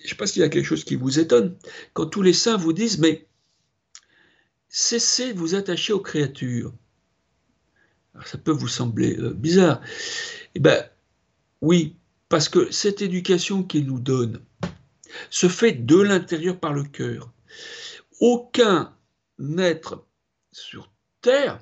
je 0.00 0.04
ne 0.04 0.08
sais 0.10 0.14
pas 0.16 0.26
s'il 0.26 0.42
y 0.42 0.44
a 0.44 0.50
quelque 0.50 0.66
chose 0.66 0.84
qui 0.84 0.96
vous 0.96 1.18
étonne. 1.18 1.56
Quand 1.94 2.04
tous 2.04 2.20
les 2.20 2.34
saints 2.34 2.58
vous 2.58 2.74
disent, 2.74 2.98
mais 2.98 3.26
cessez 4.68 5.32
de 5.32 5.38
vous 5.38 5.54
attacher 5.54 5.94
aux 5.94 6.00
créatures 6.00 6.74
ça 8.24 8.38
peut 8.38 8.52
vous 8.52 8.68
sembler 8.68 9.16
euh, 9.18 9.32
bizarre. 9.32 9.80
Eh 10.54 10.60
bien, 10.60 10.84
oui, 11.60 11.96
parce 12.28 12.48
que 12.48 12.70
cette 12.70 13.02
éducation 13.02 13.62
qu'il 13.62 13.86
nous 13.86 14.00
donne 14.00 14.42
se 15.30 15.48
fait 15.48 15.72
de 15.72 15.96
l'intérieur 15.96 16.58
par 16.58 16.72
le 16.72 16.84
cœur. 16.84 17.32
aucun 18.20 18.94
être 19.58 20.06
sur 20.52 20.92
terre 21.20 21.58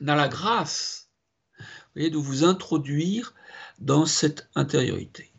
n'a 0.00 0.16
la 0.16 0.28
grâce 0.28 1.10
de 2.10 2.16
vous 2.16 2.44
introduire 2.44 3.34
dans 3.78 4.06
cette 4.06 4.48
intériorité. 4.54 5.30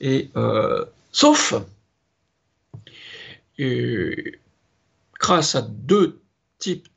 Et 0.00 0.30
euh, 0.36 0.84
sauf 1.12 1.54
grâce 5.18 5.54
à 5.54 5.62
deux 5.62 6.20
types 6.58 6.88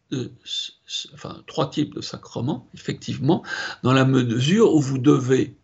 enfin 1.14 1.44
trois 1.48 1.70
types 1.70 1.96
de 1.96 2.02
sacrements, 2.02 2.68
effectivement, 2.74 3.44
dans 3.84 3.94
la 3.94 4.06
mesure 4.06 4.74
où 4.74 4.82
vous 4.82 4.98
devez 4.98 5.56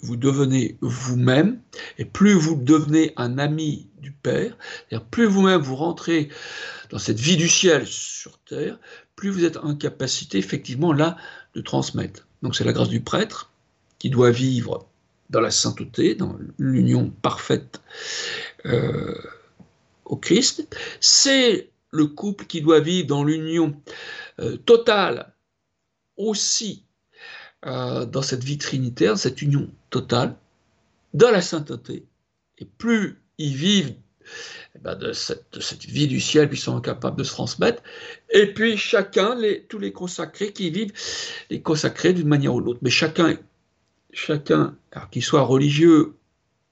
vous 0.00 0.16
devenez 0.16 0.78
vous-même, 0.80 1.60
et 1.98 2.04
plus 2.04 2.32
vous 2.32 2.54
devenez 2.54 3.12
un 3.16 3.38
ami 3.38 3.88
du 4.00 4.12
Père, 4.12 4.56
plus 5.10 5.26
vous-même 5.26 5.60
vous 5.60 5.76
rentrez 5.76 6.28
dans 6.90 6.98
cette 6.98 7.18
vie 7.18 7.36
du 7.36 7.48
ciel 7.48 7.86
sur 7.86 8.38
terre, 8.38 8.78
plus 9.16 9.30
vous 9.30 9.44
êtes 9.44 9.56
en 9.56 9.74
capacité 9.74 10.38
effectivement 10.38 10.92
là 10.92 11.16
de 11.54 11.60
transmettre. 11.60 12.28
Donc 12.42 12.54
c'est 12.54 12.64
la 12.64 12.72
grâce 12.72 12.88
du 12.88 13.00
prêtre 13.00 13.50
qui 13.98 14.10
doit 14.10 14.30
vivre 14.30 14.86
dans 15.30 15.40
la 15.40 15.50
sainteté, 15.50 16.14
dans 16.14 16.36
l'union 16.58 17.10
parfaite 17.10 17.80
euh, 18.66 19.14
au 20.04 20.16
Christ. 20.16 20.68
C'est 21.00 21.70
le 21.90 22.06
couple 22.06 22.46
qui 22.46 22.60
doit 22.60 22.80
vivre 22.80 23.06
dans 23.06 23.24
l'union 23.24 23.80
euh, 24.40 24.56
totale 24.56 25.32
aussi 26.16 26.84
euh, 27.66 28.04
dans 28.04 28.22
cette 28.22 28.44
vie 28.44 28.58
trinitaire, 28.58 29.18
cette 29.18 29.42
union 29.42 29.70
totale, 29.90 30.36
dans 31.14 31.30
la 31.30 31.42
sainteté. 31.42 32.04
Et 32.58 32.64
plus 32.64 33.20
ils 33.38 33.54
vivent 33.54 33.94
eh 34.74 34.78
ben, 34.78 34.94
de, 34.94 35.12
cette, 35.12 35.86
vie 35.86 36.06
du 36.06 36.20
ciel, 36.20 36.48
puis 36.48 36.58
ils 36.58 36.62
sont 36.62 36.80
capables 36.80 37.16
de 37.16 37.24
se 37.24 37.32
transmettre. 37.32 37.82
Et 38.30 38.52
puis 38.52 38.76
chacun, 38.76 39.36
tous 39.68 39.78
les 39.78 39.92
consacrés 39.92 40.52
qui 40.52 40.70
vivent, 40.70 40.92
les 41.50 41.62
consacrés 41.62 42.12
d'une 42.12 42.28
manière 42.28 42.54
ou 42.54 42.60
l'autre. 42.60 42.80
Mais 42.82 42.90
chacun, 42.90 43.38
chacun, 44.12 44.76
qu'il 45.10 45.24
soit 45.24 45.42
religieux 45.42 46.14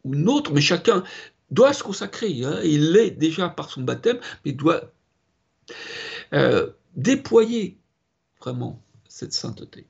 ou 0.04 0.14
autre, 0.28 0.52
mais 0.52 0.60
chacun 0.60 1.02
doit 1.50 1.72
se 1.72 1.82
consacrer. 1.82 2.44
Hein. 2.44 2.60
Il 2.64 2.92
l'est 2.92 3.10
déjà 3.10 3.48
par 3.48 3.70
son 3.70 3.82
baptême, 3.82 4.18
mais 4.44 4.52
doit 4.52 4.92
euh, 6.32 6.70
déployer 6.94 7.78
vraiment 8.40 8.82
cette 9.08 9.32
sainteté. 9.32 9.86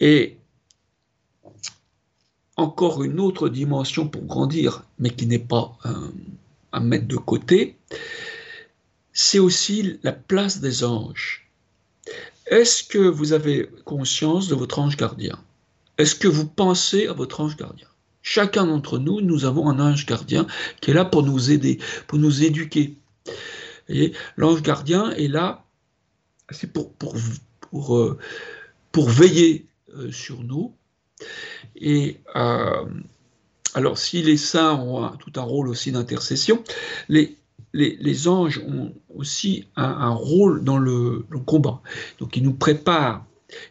Et 0.00 0.38
encore 2.56 3.02
une 3.02 3.20
autre 3.20 3.48
dimension 3.48 4.08
pour 4.08 4.24
grandir, 4.24 4.84
mais 4.98 5.10
qui 5.10 5.26
n'est 5.26 5.38
pas 5.38 5.78
à 6.72 6.80
mettre 6.80 7.06
de 7.06 7.16
côté, 7.16 7.76
c'est 9.12 9.38
aussi 9.38 9.98
la 10.02 10.12
place 10.12 10.60
des 10.60 10.84
anges. 10.84 11.50
Est-ce 12.46 12.82
que 12.82 12.98
vous 12.98 13.32
avez 13.32 13.68
conscience 13.84 14.48
de 14.48 14.54
votre 14.54 14.78
ange 14.78 14.96
gardien? 14.96 15.38
Est-ce 15.98 16.14
que 16.14 16.28
vous 16.28 16.46
pensez 16.46 17.06
à 17.06 17.12
votre 17.12 17.40
ange 17.40 17.56
gardien? 17.56 17.86
Chacun 18.22 18.66
d'entre 18.66 18.98
nous, 18.98 19.20
nous 19.20 19.44
avons 19.44 19.68
un 19.68 19.78
ange 19.80 20.06
gardien 20.06 20.46
qui 20.80 20.90
est 20.90 20.94
là 20.94 21.04
pour 21.04 21.22
nous 21.22 21.50
aider, 21.50 21.78
pour 22.06 22.18
nous 22.18 22.44
éduquer. 22.44 22.96
L'ange 24.36 24.62
gardien 24.62 25.10
est 25.10 25.28
là, 25.28 25.64
c'est 26.50 26.72
pour, 26.72 26.92
pour, 26.94 27.14
pour, 27.70 27.96
euh, 27.96 28.18
pour 28.90 29.08
veiller 29.08 29.66
euh, 29.94 30.10
sur 30.10 30.42
nous, 30.44 30.74
et 31.76 32.20
euh, 32.36 32.84
alors, 33.74 33.98
si 33.98 34.22
les 34.22 34.36
saints 34.36 34.74
ont 34.74 35.08
tout 35.16 35.32
un 35.36 35.42
rôle 35.42 35.68
aussi 35.68 35.92
d'intercession, 35.92 36.62
les, 37.08 37.38
les, 37.72 38.28
anges 38.28 38.58
ont 38.66 38.92
aussi 39.14 39.66
un, 39.76 40.10
rôle 40.10 40.62
dans 40.62 40.78
le, 40.78 41.24
combat. 41.46 41.80
Donc, 42.18 42.36
ils 42.36 42.42
nous 42.42 42.52
préparent, 42.52 43.24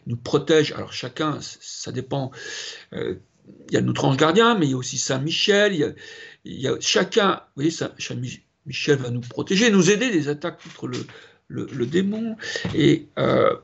ils 0.07 0.11
nous 0.11 0.17
protègent. 0.17 0.73
Alors, 0.73 0.93
chacun, 0.93 1.37
ça 1.41 1.91
dépend. 1.91 2.31
Il 2.93 3.19
y 3.71 3.77
a 3.77 3.81
notre 3.81 4.05
ange 4.05 4.17
gardien, 4.17 4.57
mais 4.57 4.65
il 4.67 4.71
y 4.71 4.73
a 4.73 4.77
aussi 4.77 4.97
Saint 4.97 5.19
Michel. 5.19 5.95
Il 6.45 6.59
y 6.59 6.67
a, 6.67 6.75
chacun, 6.79 7.41
vous 7.55 7.63
voyez, 7.63 7.71
Saint 7.71 7.91
Michel 8.65 8.97
va 8.97 9.09
nous 9.09 9.21
protéger, 9.21 9.71
nous 9.71 9.89
aider 9.89 10.11
des 10.11 10.27
attaques 10.27 10.61
contre 10.63 10.87
le, 11.47 11.85
démon. 11.85 12.37
Et 12.75 13.07
euh, 13.17 13.55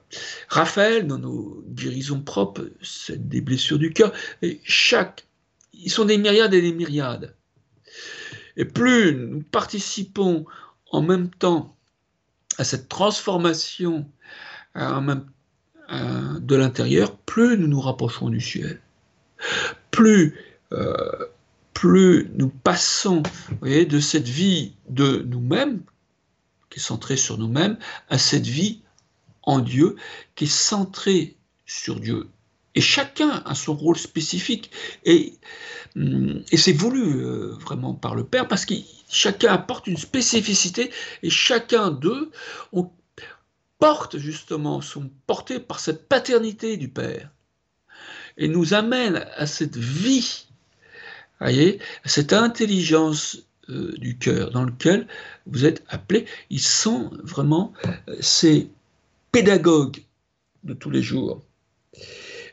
Raphaël, 0.50 1.08
dans 1.08 1.20
nos 1.20 1.64
guérisons 1.68 2.22
propres, 2.22 2.70
c'est 2.82 3.28
des 3.30 3.42
blessures 3.42 3.80
du 3.80 3.94
cœur. 3.94 4.12
Et 4.42 4.60
chaque, 4.64 5.26
ils 5.74 5.92
sont 5.92 6.06
des 6.06 6.18
myriades 6.18 6.54
et 6.54 6.62
des 6.62 6.74
myriades. 6.74 7.36
Et 8.58 8.66
plus 8.66 9.16
nous 9.16 9.44
participons 9.44 10.46
en 10.92 11.02
même 11.02 11.30
temps 11.30 11.76
à 12.58 12.64
cette 12.64 12.90
transformation 12.90 14.10
euh, 14.76 15.16
euh, 15.92 16.40
de 16.40 16.56
l'intérieur, 16.56 17.16
plus 17.16 17.58
nous 17.58 17.68
nous 17.68 17.82
rapprochons 17.82 18.30
du 18.30 18.42
ciel. 18.42 18.82
Plus, 19.92 20.36
plus 21.78 22.32
nous 22.34 22.50
passons 22.50 23.22
de 23.62 24.00
cette 24.00 24.28
vie 24.28 24.74
de 24.90 25.24
nous-mêmes, 25.28 25.84
qui 26.72 26.80
est 26.80 26.82
centrée 26.82 27.18
sur 27.18 27.38
nous-mêmes, 27.38 27.78
à 28.10 28.18
cette 28.18 28.48
vie 28.48 28.82
en 29.44 29.60
Dieu 29.60 29.96
qui 30.34 30.46
est 30.46 30.52
centrée 30.52 31.36
sur 31.68 32.00
Dieu. 32.00 32.30
Et 32.74 32.82
chacun 32.82 33.44
a 33.46 33.54
son 33.54 33.76
rôle 33.76 33.96
spécifique. 33.96 34.72
Et, 35.06 35.36
hum, 35.96 36.42
c'est 36.52 36.74
voulu 36.74 37.24
euh, 37.24 37.54
vraiment 37.60 37.94
par 37.94 38.16
le 38.16 38.24
Père 38.24 38.48
parce 38.48 38.66
que 38.66 38.74
chacun 39.08 39.54
apporte 39.54 39.86
une 39.86 39.98
spécificité 39.98 40.90
et 41.22 41.30
chacun 41.30 41.92
d'eux 41.92 42.32
porte 43.78 44.18
justement, 44.18 44.82
sont 44.82 45.12
portés 45.28 45.60
par 45.60 45.80
cette 45.80 46.10
paternité 46.10 46.76
du 46.78 46.90
Père 46.90 47.30
et 48.38 48.48
nous 48.48 48.74
amène 48.74 49.28
à 49.36 49.46
cette 49.46 49.78
vie, 49.78 50.47
voyez, 51.40 51.80
cette 52.06 52.34
intelligence 52.34 53.48
euh, 53.70 53.94
du 53.98 54.18
cœur 54.18 54.52
dans 54.52 54.64
lequel 54.64 55.08
vous 55.46 55.66
êtes 55.66 55.84
appelés. 55.90 56.26
Ils 56.50 56.62
sont 56.62 57.12
vraiment 57.22 57.74
euh, 57.86 58.16
ces 58.22 58.70
pédagogues 59.34 60.06
de 60.64 60.74
tous 60.74 60.90
les 60.90 61.02
jours. 61.02 61.44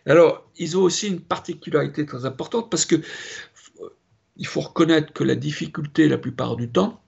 Alors, 0.06 0.50
ils 0.56 0.76
ont 0.76 0.82
aussi 0.82 1.06
une 1.06 1.20
particularité 1.20 2.04
très 2.04 2.26
importante 2.26 2.68
parce 2.68 2.84
que 2.84 2.96
euh, 2.96 3.88
il 4.36 4.48
faut 4.48 4.60
reconnaître 4.60 5.12
que 5.12 5.22
la 5.22 5.36
difficulté, 5.36 6.08
la 6.08 6.18
plupart 6.18 6.56
du 6.56 6.68
temps, 6.68 7.00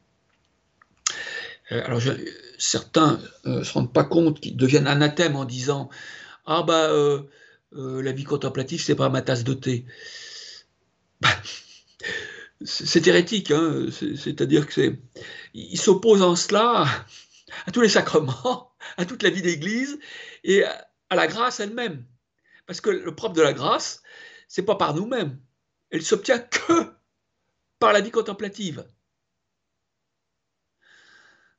certains 2.58 3.18
ne 3.44 3.64
se 3.64 3.72
rendent 3.72 3.92
pas 3.92 4.04
compte 4.04 4.38
qu'ils 4.38 4.56
deviennent 4.56 4.86
anathèmes 4.86 5.34
en 5.34 5.44
disant 5.44 5.90
Ah, 6.44 6.62
bah, 6.62 6.92
la 7.72 8.12
vie 8.12 8.22
contemplative, 8.22 8.80
c'est 8.80 8.94
pas 8.94 9.08
ma 9.08 9.20
tasse 9.20 9.42
de 9.42 9.54
thé. 9.54 9.84
Bah, 11.20 11.30
c'est 12.64 13.06
hérétique, 13.06 13.50
hein, 13.50 13.86
c'est-à-dire 13.90 14.66
que 14.66 14.72
c'est, 14.72 14.98
s'oppose 15.76 16.22
en 16.22 16.36
cela 16.36 16.86
à 17.66 17.72
tous 17.72 17.80
les 17.80 17.88
sacrements, 17.88 18.72
à 18.96 19.04
toute 19.04 19.22
la 19.22 19.30
vie 19.30 19.42
d'Église 19.42 19.98
et 20.44 20.64
à 20.64 21.14
la 21.16 21.26
grâce 21.26 21.60
elle-même. 21.60 22.06
Parce 22.66 22.80
que 22.80 22.90
le 22.90 23.14
propre 23.14 23.34
de 23.34 23.42
la 23.42 23.52
grâce, 23.52 24.02
c'est 24.48 24.64
pas 24.64 24.76
par 24.76 24.94
nous-mêmes. 24.94 25.40
Elle 25.90 26.02
s'obtient 26.02 26.38
que 26.38 26.92
par 27.78 27.92
la 27.92 28.00
vie 28.00 28.10
contemplative. 28.10 28.86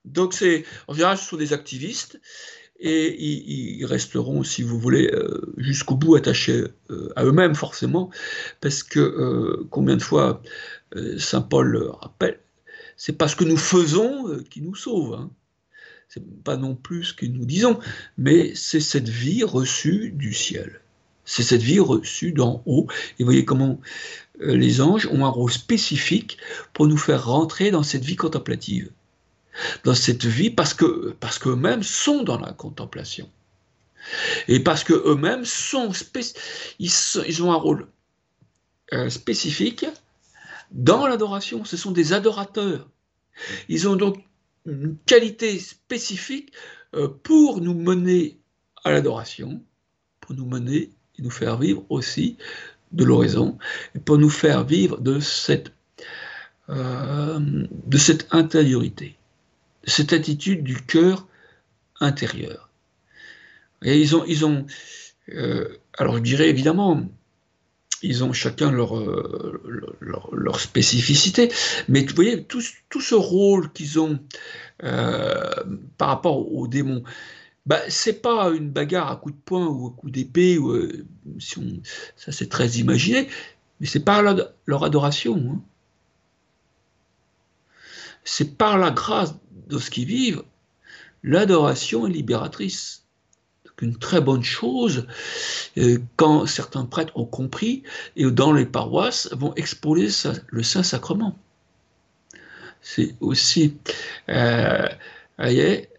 Donc 0.04 0.34
c'est, 0.34 0.66
en 0.88 0.94
général, 0.94 1.18
ce 1.18 1.26
sont 1.26 1.38
des 1.38 1.54
activistes 1.54 2.20
et 2.80 3.16
ils, 3.24 3.86
resteront, 3.86 4.44
si 4.44 4.62
vous 4.62 4.80
voulez, 4.80 5.10
euh, 5.12 5.54
jusqu'au 5.58 5.96
bout 5.96 6.16
attachés 6.16 6.66
euh, 6.90 7.12
à 7.16 7.26
eux-mêmes 7.26 7.56
forcément, 7.56 8.10
parce 8.62 8.84
que 8.84 9.00
euh, 9.00 9.68
combien 9.70 9.98
de 9.98 10.02
fois 10.02 10.42
Saint 11.18 11.42
Paul 11.42 11.68
le 11.68 11.90
rappelle, 11.90 12.40
c'est 12.96 13.18
pas 13.18 13.28
ce 13.28 13.36
que 13.36 13.44
nous 13.44 13.58
faisons 13.58 14.42
qui 14.50 14.62
nous 14.62 14.76
sauve. 14.76 15.16
Hein. 15.16 15.32
C'est 16.08 16.24
pas 16.44 16.56
non 16.56 16.76
plus 16.76 17.06
ce 17.06 17.14
que 17.14 17.26
nous 17.26 17.46
disons, 17.46 17.80
mais 18.18 18.54
c'est 18.56 18.80
cette 18.80 19.10
vie 19.10 19.44
reçue 19.44 20.12
du 20.12 20.34
ciel. 20.34 20.80
C'est 21.26 21.44
cette 21.44 21.62
vie 21.62 21.80
reçue 21.80 22.32
d'en 22.32 22.64
haut. 22.66 22.88
Et 23.20 23.24
vous 23.24 23.26
voyez 23.26 23.44
comment 23.44 23.82
les 24.40 24.80
anges 24.80 25.08
ont 25.08 25.26
un 25.26 25.30
rôle 25.30 25.52
spécifique 25.52 26.38
pour 26.72 26.88
nous 26.88 26.96
faire 26.96 27.26
rentrer 27.26 27.70
dans 27.70 27.84
cette 27.84 28.06
vie 28.06 28.16
contemplative 28.16 28.90
dans 29.84 29.96
cette 29.96 30.26
vie 30.26 30.50
parce 30.50 30.74
que 30.74 31.16
parce 31.20 31.40
qu'eux-mêmes 31.40 31.84
sont 31.84 32.24
dans 32.24 32.40
la 32.40 32.54
contemplation 32.54 33.30
et 34.48 34.60
parce 34.60 34.84
que 34.84 34.94
eux-mêmes 34.94 35.46
sont 35.46 35.92
ils, 36.80 36.92
ils, 37.28 37.44
ont 37.44 37.52
un 37.52 37.56
rôle 37.56 37.88
euh, 38.94 39.10
spécifique 39.10 39.86
dans 40.72 41.08
l'adoration. 41.08 41.66
Ce 41.66 41.78
sont 41.78 41.92
des 41.92 42.14
adorateurs. 42.14 42.88
Ils 43.70 43.88
ont 43.88 43.96
donc 43.96 44.24
une 44.66 44.98
qualité 45.06 45.60
spécifique 45.60 46.52
euh, 46.94 47.08
pour 47.08 47.62
nous 47.62 47.74
mener 47.74 48.38
à 48.84 48.92
l'adoration, 48.92 49.62
pour 50.22 50.36
nous 50.36 50.46
mener 50.46 50.90
et 51.18 51.22
nous 51.22 51.32
faire 51.32 51.58
vivre 51.58 51.86
aussi 51.90 52.38
de 52.94 53.04
l'oraison, 53.04 53.58
et 53.96 54.00
pour 54.00 54.18
nous 54.18 54.30
faire 54.30 54.64
vivre 54.64 55.00
de 55.00 55.20
cette 55.20 55.74
de 56.70 57.98
cette 57.98 58.28
intériorité, 58.32 59.17
cette 59.88 60.14
attitude 60.14 60.64
du 60.64 60.76
cœur 60.82 61.28
intérieur. 62.00 62.70
Et 63.84 64.00
ils 64.00 64.16
ont, 64.16 64.24
ils 64.26 64.46
ont 64.46 64.66
alors 65.98 66.18
je 66.18 66.22
dirais 66.22 66.50
évidemment, 66.50 67.04
ils 68.02 68.24
ont 68.24 68.32
chacun 68.32 68.72
leur, 68.72 68.94
leur, 70.00 70.60
spécificité, 70.60 71.52
mais 71.90 72.06
vous 72.06 72.16
voyez, 72.16 72.44
tout, 72.44 72.62
tout 72.90 73.02
ce 73.02 73.16
rôle 73.16 73.72
qu'ils 73.74 74.00
ont 74.00 74.20
par 74.80 76.08
rapport 76.08 76.54
aux 76.54 76.68
démons, 76.68 77.04
bah, 77.68 77.82
c'est 77.90 78.22
pas 78.22 78.50
une 78.52 78.70
bagarre 78.70 79.12
à 79.12 79.18
coup 79.18 79.30
de 79.30 79.36
poing 79.44 79.68
ou 79.68 79.88
à 79.88 79.92
coup 79.92 80.10
d'épée, 80.10 80.58
ou, 80.58 80.72
euh, 80.72 81.06
si 81.38 81.82
ça 82.16 82.32
c'est 82.32 82.48
très 82.48 82.70
imaginé, 82.78 83.28
mais 83.82 83.88
c'est 83.88 84.00
par 84.00 84.22
leur 84.22 84.84
adoration. 84.86 85.36
Hein. 85.52 85.62
C'est 88.24 88.58
par 88.58 88.78
la 88.78 88.90
grâce 88.92 89.36
de 89.68 89.78
ce 89.78 89.90
qu'ils 89.90 90.08
vivent, 90.08 90.44
l'adoration 91.24 92.08
est 92.08 92.12
libératrice. 92.12 93.04
Donc 93.66 93.82
une 93.82 93.98
très 93.98 94.22
bonne 94.22 94.44
chose 94.44 95.08
euh, 95.78 96.00
quand 96.16 96.46
certains 96.46 96.86
prêtres 96.86 97.16
ont 97.16 97.26
compris 97.26 97.84
et 98.16 98.26
dans 98.32 98.52
les 98.52 98.66
paroisses 98.66 99.30
vont 99.34 99.54
exposer 99.56 100.10
le 100.48 100.64
Saint-Sacrement. 100.64 101.38
C'est 102.82 103.16
aussi 103.20 103.78
euh, 104.30 104.88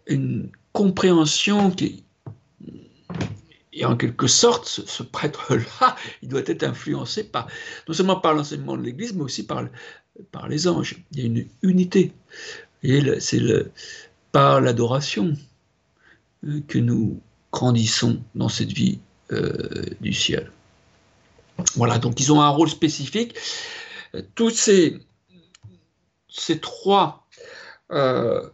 une 0.07 0.49
compréhension 0.73 1.71
qui, 1.71 2.03
et 3.79 3.85
en 3.85 3.95
quelque 3.95 4.27
sorte, 4.27 4.65
ce, 4.67 5.03
prêtre-là, 5.03 5.95
il 6.21 6.29
doit 6.29 6.41
être 6.45 6.63
influencé 6.63 7.23
par, 7.23 7.47
non 7.87 7.93
seulement 7.93 8.19
par 8.19 8.33
l'enseignement 8.33 8.75
de 8.75 8.83
l'Église, 8.83 9.13
mais 9.13 9.23
aussi 9.23 9.45
par, 9.45 9.65
par 10.31 10.49
les 10.49 10.67
anges. 10.67 10.97
Il 11.11 11.19
y 11.19 11.21
a 11.21 11.25
une 11.25 11.47
unité. 11.61 12.11
Et 12.83 13.19
c'est 13.19 13.41
par 14.31 14.61
l'adoration 14.61 15.33
euh, 16.45 16.61
que 16.67 16.77
nous 16.77 17.19
grandissons 17.51 18.21
dans 18.35 18.49
cette 18.49 18.71
vie 18.71 18.99
euh, 19.31 19.85
du 20.01 20.13
ciel. 20.13 20.51
Voilà, 21.75 21.97
donc 21.97 22.19
ils 22.19 22.31
ont 22.31 22.41
un 22.41 22.49
rôle 22.49 22.69
spécifique. 22.69 23.35
Tous 24.35 24.49
ces, 24.49 24.99
ces 26.29 26.59
trois 26.59 27.27
euh, 27.91 28.49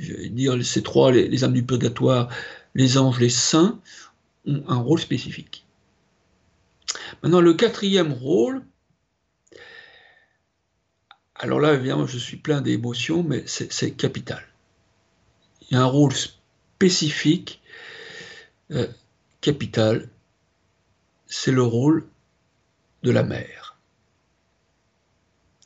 je 0.00 0.14
vais 0.14 0.28
dire 0.28 0.64
ces 0.64 0.82
trois, 0.82 1.12
les, 1.12 1.44
âmes 1.44 1.52
du 1.52 1.62
purgatoire, 1.62 2.28
les 2.74 2.98
anges, 2.98 3.20
les 3.20 3.30
saints, 3.30 3.78
ont 4.46 4.62
un 4.66 4.78
rôle 4.78 4.98
spécifique. 4.98 5.66
Maintenant, 7.22 7.40
le 7.40 7.54
quatrième 7.54 8.12
rôle, 8.12 8.64
alors 11.42 11.58
là, 11.58 11.72
évidemment, 11.72 12.06
je 12.06 12.18
suis 12.18 12.36
plein 12.36 12.60
d'émotions, 12.60 13.22
mais 13.22 13.44
c'est 13.46 13.92
capital. 13.92 14.44
Il 15.62 15.74
y 15.74 15.76
a 15.76 15.82
un 15.82 15.86
rôle 15.86 16.12
spécifique, 16.12 17.62
euh, 18.72 18.86
capital, 19.40 20.10
c'est 21.26 21.50
le 21.50 21.62
rôle 21.62 22.06
de 23.02 23.10
la 23.10 23.22
mère. 23.22 23.78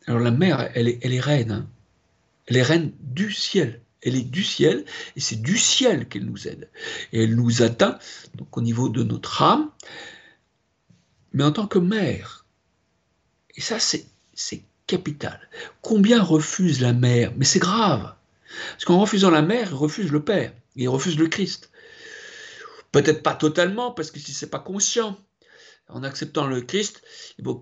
Alors 0.07 0.21
la 0.21 0.31
mère, 0.31 0.71
elle 0.75 0.87
est, 0.89 1.21
reine, 1.21 1.51
hein. 1.51 1.69
elle 2.47 2.57
est 2.57 2.63
reine 2.63 2.93
du 3.01 3.33
ciel 3.33 3.81
elle 4.05 4.17
est 4.17 4.31
du 4.31 4.45
ciel, 4.45 4.85
et 5.17 5.21
c'est 5.21 5.41
du 5.41 5.57
ciel 5.57 6.07
qu'elle 6.07 6.27
nous 6.27 6.47
aide. 6.47 6.69
Et 7.15 7.25
elle 7.25 7.35
nous 7.35 7.63
atteint 7.63 7.99
donc 8.35 8.55
au 8.55 8.61
niveau 8.61 8.91
de 8.91 9.03
notre 9.03 9.41
âme, 9.41 9.71
mais 11.33 11.43
en 11.43 11.53
tant 11.53 11.67
que 11.67 11.79
mère. 11.79 12.45
Et 13.57 13.63
ça, 13.63 13.79
c'est 13.81 14.07
capital. 14.87 15.41
Combien 15.83 16.23
refuse 16.23 16.81
la 16.81 16.93
mère? 16.93 17.33
Mais 17.37 17.45
c'est 17.45 17.59
grave. 17.59 18.15
Parce 18.73 18.85
qu'en 18.85 19.01
refusant 19.01 19.31
la 19.31 19.43
mère, 19.43 19.69
il 19.71 19.75
refuse 19.75 20.13
le 20.13 20.23
Père, 20.23 20.53
il 20.77 20.89
refuse 20.89 21.19
le 21.19 21.27
Christ. 21.27 21.71
Peut-être 22.93 23.23
pas 23.23 23.35
totalement, 23.35 23.91
parce 23.91 24.11
que 24.11 24.21
si 24.21 24.33
c'est 24.33 24.51
pas 24.51 24.61
conscient, 24.61 25.19
en 25.89 26.03
acceptant 26.03 26.47
le 26.47 26.61
Christ, 26.61 27.03
il 27.39 27.47
ne 27.47 27.53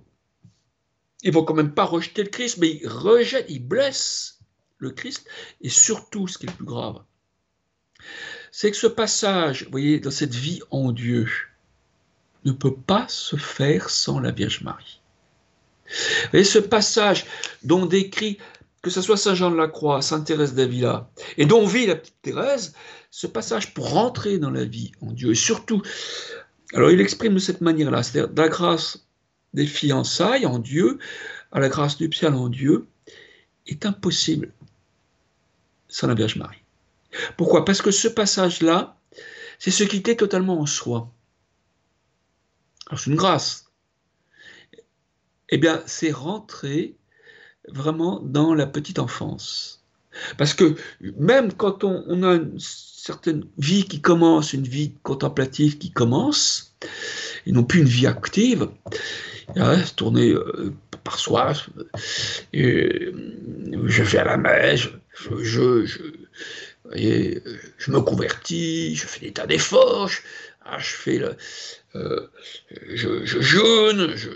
il 1.24 1.32
faut 1.32 1.44
quand 1.44 1.54
même 1.54 1.74
pas 1.74 1.84
rejeter 1.84 2.24
le 2.24 2.30
Christ, 2.30 2.58
mais 2.58 2.80
il 2.82 2.88
rejette, 2.88 3.46
il 3.48 3.64
blesse 3.66 4.40
le 4.78 4.90
Christ, 4.90 5.26
et 5.60 5.68
surtout, 5.68 6.26
ce 6.26 6.36
qui 6.36 6.46
est 6.46 6.52
plus 6.52 6.64
grave, 6.64 7.02
c'est 8.50 8.70
que 8.70 8.76
ce 8.76 8.88
passage, 8.88 9.64
vous 9.64 9.70
voyez, 9.70 10.00
dans 10.00 10.10
cette 10.10 10.34
vie 10.34 10.60
en 10.70 10.90
Dieu, 10.90 11.28
ne 12.44 12.52
peut 12.52 12.74
pas 12.74 13.06
se 13.08 13.36
faire 13.36 13.88
sans 13.88 14.18
la 14.18 14.32
Vierge 14.32 14.62
Marie. 14.62 15.00
Voyez, 16.30 16.44
ce 16.44 16.58
passage 16.58 17.26
dont 17.62 17.86
décrit, 17.86 18.38
que 18.82 18.90
ce 18.90 19.00
soit 19.00 19.16
Saint 19.16 19.34
Jean 19.34 19.50
de 19.50 19.56
la 19.56 19.68
Croix, 19.68 20.02
Sainte 20.02 20.26
Thérèse 20.26 20.54
d'Avila, 20.54 21.10
et 21.36 21.46
dont 21.46 21.66
vit 21.66 21.86
la 21.86 21.96
petite 21.96 22.20
Thérèse, 22.22 22.74
ce 23.10 23.26
passage 23.26 23.74
pour 23.74 23.90
rentrer 23.90 24.38
dans 24.38 24.50
la 24.50 24.64
vie 24.64 24.92
en 25.00 25.12
Dieu, 25.12 25.32
et 25.32 25.36
surtout, 25.36 25.82
alors 26.74 26.90
il 26.90 27.00
exprime 27.00 27.34
de 27.34 27.38
cette 27.38 27.60
manière-là, 27.60 28.02
c'est-à-dire 28.02 28.32
de 28.32 28.40
la 28.40 28.48
grâce 28.48 29.06
des 29.54 29.66
fiançailles 29.66 30.46
en 30.46 30.58
Dieu 30.58 30.98
à 31.52 31.60
la 31.60 31.68
grâce 31.68 32.00
nuptiale 32.00 32.34
en 32.34 32.48
Dieu, 32.48 32.86
est 33.66 33.86
impossible 33.86 34.52
sans 35.88 36.06
la 36.06 36.14
Vierge 36.14 36.36
Marie. 36.36 36.62
Pourquoi? 37.36 37.64
Parce 37.64 37.82
que 37.82 37.90
ce 37.90 38.08
passage-là, 38.08 38.96
c'est 39.58 39.70
se 39.70 39.84
quitter 39.84 40.16
totalement 40.16 40.58
en 40.58 40.66
soi. 40.66 41.12
Alors 42.88 42.98
c'est 42.98 43.10
une 43.10 43.16
grâce. 43.16 43.70
Eh 45.52 45.58
bien, 45.58 45.82
c'est 45.86 46.10
rentrer 46.10 46.96
vraiment 47.68 48.20
dans 48.20 48.54
la 48.54 48.66
petite 48.66 48.98
enfance. 48.98 49.84
Parce 50.38 50.54
que 50.54 50.76
même 51.18 51.52
quand 51.52 51.84
on, 51.84 52.22
a 52.22 52.36
une 52.36 52.58
certaine 52.58 53.44
vie 53.58 53.84
qui 53.84 54.00
commence, 54.00 54.54
une 54.54 54.66
vie 54.66 54.94
contemplative 55.02 55.76
qui 55.76 55.90
commence, 55.90 56.74
et 57.46 57.52
non 57.52 57.64
plus 57.64 57.80
une 57.80 57.86
vie 57.86 58.06
active, 58.06 58.70
tourner 59.96 60.30
euh, 60.30 60.72
par 61.04 61.18
soi, 61.18 61.52
et, 62.54 63.12
je 63.84 64.02
vais 64.02 64.18
à 64.18 64.24
la 64.24 64.38
messe, 64.38 64.88
je 65.14 65.82
me 66.94 68.00
convertis, 68.00 68.96
je 68.96 69.06
fais 69.06 69.20
des 69.20 69.32
tas 69.32 69.46
d'efforts, 69.46 70.08
je, 70.08 70.20
ah, 70.64 70.78
fais 70.78 71.18
le, 71.18 71.36
euh, 71.94 72.26
je, 72.94 73.24
jeûne, 73.26 74.16
je, 74.16 74.30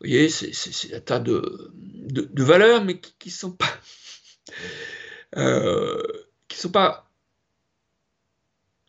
vous 0.00 0.08
voyez, 0.08 0.30
c'est 0.30 0.94
un 0.94 1.00
tas 1.00 1.18
de, 1.18 1.70
de, 1.74 2.42
valeurs, 2.42 2.82
mais 2.82 2.98
qui 2.98 3.28
ne 3.28 3.34
sont 3.34 3.52
pas, 3.52 3.70
euh, 5.36 6.02
qui 6.48 6.58
sont 6.58 6.70
pas 6.70 7.10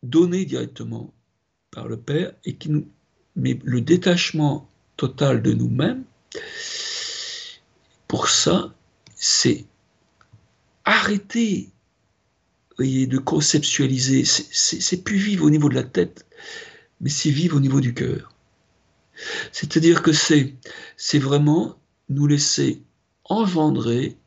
données 0.04 0.46
directement 0.46 1.14
par 1.70 1.90
le 1.90 1.98
Père 1.98 2.34
et 2.46 2.56
qui 2.56 2.70
nous, 2.70 2.88
mais 3.36 3.60
le 3.64 3.82
détachement 3.82 4.70
total 4.96 5.42
de 5.42 5.52
nous-mêmes, 5.52 6.06
pour 8.08 8.30
ça, 8.30 8.74
c'est 9.16 9.66
arrêter 10.86 11.70
de 12.80 13.18
conceptualiser. 13.18 14.24
C'est 14.26 15.04
plus 15.04 15.18
vivre 15.18 15.46
au 15.46 15.50
niveau 15.50 15.68
de 15.68 15.76
la 15.76 15.84
tête, 15.84 16.26
mais 17.02 17.10
c'est 17.10 17.32
vivre 17.32 17.58
au 17.58 17.60
niveau 17.60 17.82
du 17.82 17.94
cœur. 17.94 18.31
C'est-à-dire 19.52 20.02
que 20.02 20.12
c'est 20.14 21.20
vraiment 21.20 21.80
nous 22.10 22.28
laisser 22.28 22.82
engendrer 23.26 24.18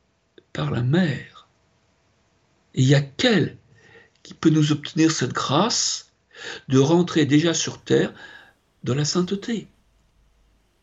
par 0.52 0.70
la 0.70 0.83
mère. 0.83 1.48
Et 2.74 2.83
il 2.83 2.88
y 2.88 2.94
a 2.94 3.00
qu'elle 3.00 3.59
qui 4.22 4.35
peut 4.35 4.50
nous 4.50 4.72
obtenir 4.72 5.11
cette 5.11 5.33
grâce 5.33 6.12
de 6.68 6.78
rentrer 6.78 7.26
déjà 7.26 7.54
sur 7.54 7.83
terre 7.83 8.12
dans 8.83 8.94
la 8.94 9.04
sainteté. 9.04 9.68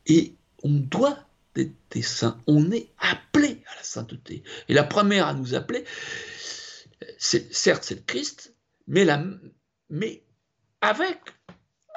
Et 0.05 0.35
on 0.63 0.71
doit 0.71 1.17
des 1.55 2.01
saints. 2.01 2.39
On 2.47 2.71
est 2.71 2.89
appelé 2.97 3.61
à 3.67 3.75
la 3.75 3.83
sainteté. 3.83 4.43
Et 4.69 4.73
la 4.73 4.83
première 4.83 5.27
à 5.27 5.33
nous 5.33 5.53
appeler, 5.53 5.83
c'est, 7.17 7.53
certes, 7.53 7.83
c'est 7.83 7.95
le 7.95 8.01
Christ, 8.01 8.53
mais 8.87 9.05
avec, 10.81 11.19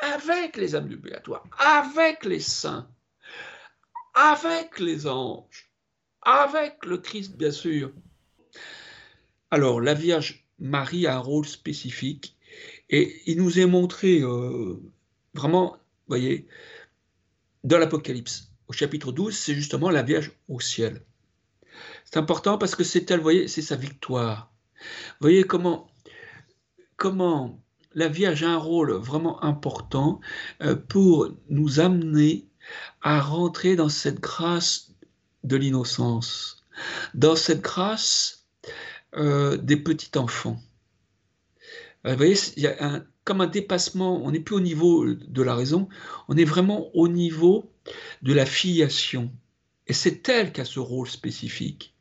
avec 0.01 0.57
les 0.57 0.75
âmes 0.75 0.89
du 0.89 0.99
purgatoire, 0.99 1.45
avec 1.59 2.25
les 2.25 2.41
saints, 2.41 2.89
avec 4.15 4.79
les 4.79 5.07
anges, 5.07 5.71
avec 6.23 6.85
le 6.85 6.99
Christ, 6.99 7.37
bien 7.37 7.51
sûr. 7.51 7.93
Alors, 9.51 9.81
la 9.81 9.95
Vierge 9.95 10.47
Marie 10.59 11.07
a 11.07 11.17
un 11.17 11.21
rôle 11.21 11.47
spécifique 11.47 12.37
et 12.91 13.23
il 13.27 13.39
nous 13.39 13.59
est 13.59 13.67
montré 13.67 14.21
euh, 14.21 14.81
vraiment, 15.35 15.77
voyez, 16.07 16.47
dans 17.63 17.79
l'Apocalypse 17.79 18.53
au 18.69 18.73
chapitre 18.73 19.13
12, 19.13 19.37
c'est 19.37 19.55
justement 19.55 19.91
la 19.91 20.03
Vierge 20.03 20.33
au 20.49 20.61
ciel. 20.61 21.03
C'est 22.05 22.17
important 22.17 22.59
parce 22.59 22.75
que 22.75 22.85
c'est 22.85 23.11
elle, 23.11 23.21
voyez, 23.21 23.49
c'est 23.49 23.63
sa 23.63 23.77
victoire. 23.77 24.53
Voyez 25.21 25.45
comment, 25.45 25.89
comment 26.97 27.64
la 27.95 28.09
Vierge 28.09 28.43
a 28.43 28.51
un 28.51 28.59
rôle 28.59 28.93
vraiment 28.93 29.43
important 29.43 30.21
euh, 30.63 30.77
pour 30.77 31.31
nous 31.49 31.81
amener 31.81 32.47
à 33.03 33.21
rentrer 33.21 33.77
dans 33.77 33.89
cette 33.89 34.21
grâce 34.21 34.93
de 35.45 35.57
l'innocence, 35.57 36.65
dans 37.15 37.37
cette 37.37 37.61
grâce 37.61 38.47
euh, 39.17 39.57
des 39.57 39.77
petits 39.77 40.17
enfants. 40.19 40.61
Euh, 42.07 42.13
vous 42.13 42.17
voyez, 42.17 42.37
il 42.57 42.63
y 42.63 42.67
a 42.67 43.05
comme 43.25 43.41
un 43.41 43.47
dépassement, 43.47 44.23
on 44.23 44.33
n'est 44.33 44.41
plus 44.41 44.57
au 44.57 44.61
niveau 44.61 45.07
de 45.07 45.43
la 45.43 45.55
raison, 45.55 45.89
on 46.29 46.37
est 46.37 46.45
vraiment 46.45 46.95
au 46.95 47.09
niveau 47.09 47.71
de 48.23 48.35
la 48.35 48.45
filiation. 48.45 49.33
Et 49.87 49.95
c'est 49.95 50.29
elle 50.29 50.53
qui 50.53 50.61
a 50.61 50.65
ce 50.65 50.81
rôle 50.81 51.09
spécifique. 51.09 51.94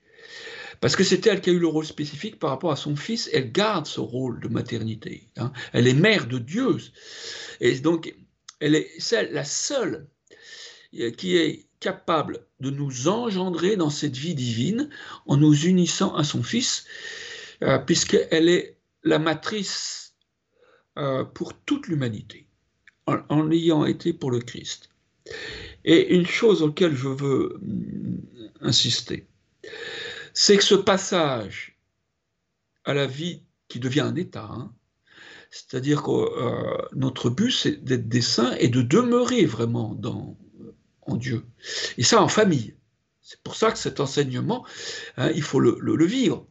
Parce 0.84 0.98
que 0.98 1.06
c'est 1.06 1.26
elle 1.28 1.40
qui 1.40 1.50
a 1.50 1.54
eu 1.54 1.60
le 1.60 1.68
rôle 1.68 1.86
spécifique 1.86 2.40
par 2.40 2.50
rapport 2.50 2.74
à 2.74 2.76
son 2.76 2.98
fils, 2.98 3.30
elle 3.32 3.54
garde 3.54 3.86
ce 3.86 4.02
rôle 4.02 4.42
de 4.42 4.50
maternité. 4.50 5.30
Hein. 5.38 5.54
Elle 5.72 5.88
est 5.88 5.94
mère 5.94 6.28
de 6.28 6.40
Dieu. 6.40 6.76
Et 7.62 7.80
donc, 7.80 8.14
elle 8.60 8.76
est 8.76 8.92
la 9.32 9.46
seule 9.46 10.10
euh, 11.00 11.12
qui 11.12 11.38
est 11.38 11.68
capable 11.80 12.46
de 12.60 12.70
nous 12.70 13.08
engendrer 13.08 13.78
dans 13.78 13.90
cette 13.90 14.18
vie 14.18 14.36
divine 14.36 14.90
en 15.26 15.38
nous 15.38 15.54
unissant 15.54 16.14
à 16.16 16.26
son 16.26 16.44
Fils, 16.44 16.84
euh, 17.62 17.78
puisqu'elle 17.78 18.50
est 18.50 18.76
la 19.06 19.20
matrice 19.20 20.16
euh, 20.98 21.24
pour 21.24 21.54
toute 21.54 21.88
l'humanité, 21.88 22.46
en, 23.08 23.20
en 23.30 23.50
ayant 23.52 23.86
été 23.86 24.12
pour 24.12 24.32
le 24.32 24.42
Christ. 24.42 24.90
Et 25.86 26.14
une 26.14 26.28
chose 26.28 26.62
auquel 26.62 26.94
je 26.94 27.08
veux 27.08 27.58
mm, 27.62 28.18
insister, 28.60 29.28
c'est 30.34 30.58
que 30.58 30.64
ce 30.64 30.76
passage 30.76 31.80
à 32.86 32.94
la 32.94 33.08
vie 33.08 33.44
qui 33.68 33.80
devient 33.80 34.02
un 34.02 34.16
état, 34.16 34.50
hein, 34.52 34.74
c'est-à-dire 35.52 36.02
que 36.02 36.12
euh, 36.12 36.88
notre 36.94 37.30
but, 37.30 37.52
c'est 37.52 37.84
d'être 37.84 38.10
des 38.10 38.22
saints 38.22 38.56
et 38.56 38.70
de 38.70 38.82
demeurer 38.82 39.46
vraiment 39.46 39.94
dans, 39.94 40.36
en 41.02 41.16
Dieu. 41.16 41.46
Et 41.98 42.04
ça 42.04 42.22
en 42.22 42.28
famille. 42.28 42.76
C'est 43.22 43.40
pour 43.42 43.56
ça 43.56 43.72
que 43.72 43.78
cet 43.78 44.00
enseignement, 44.00 44.66
hein, 45.18 45.32
il 45.36 45.44
faut 45.44 45.60
le, 45.60 46.06
vivre. 46.06 46.48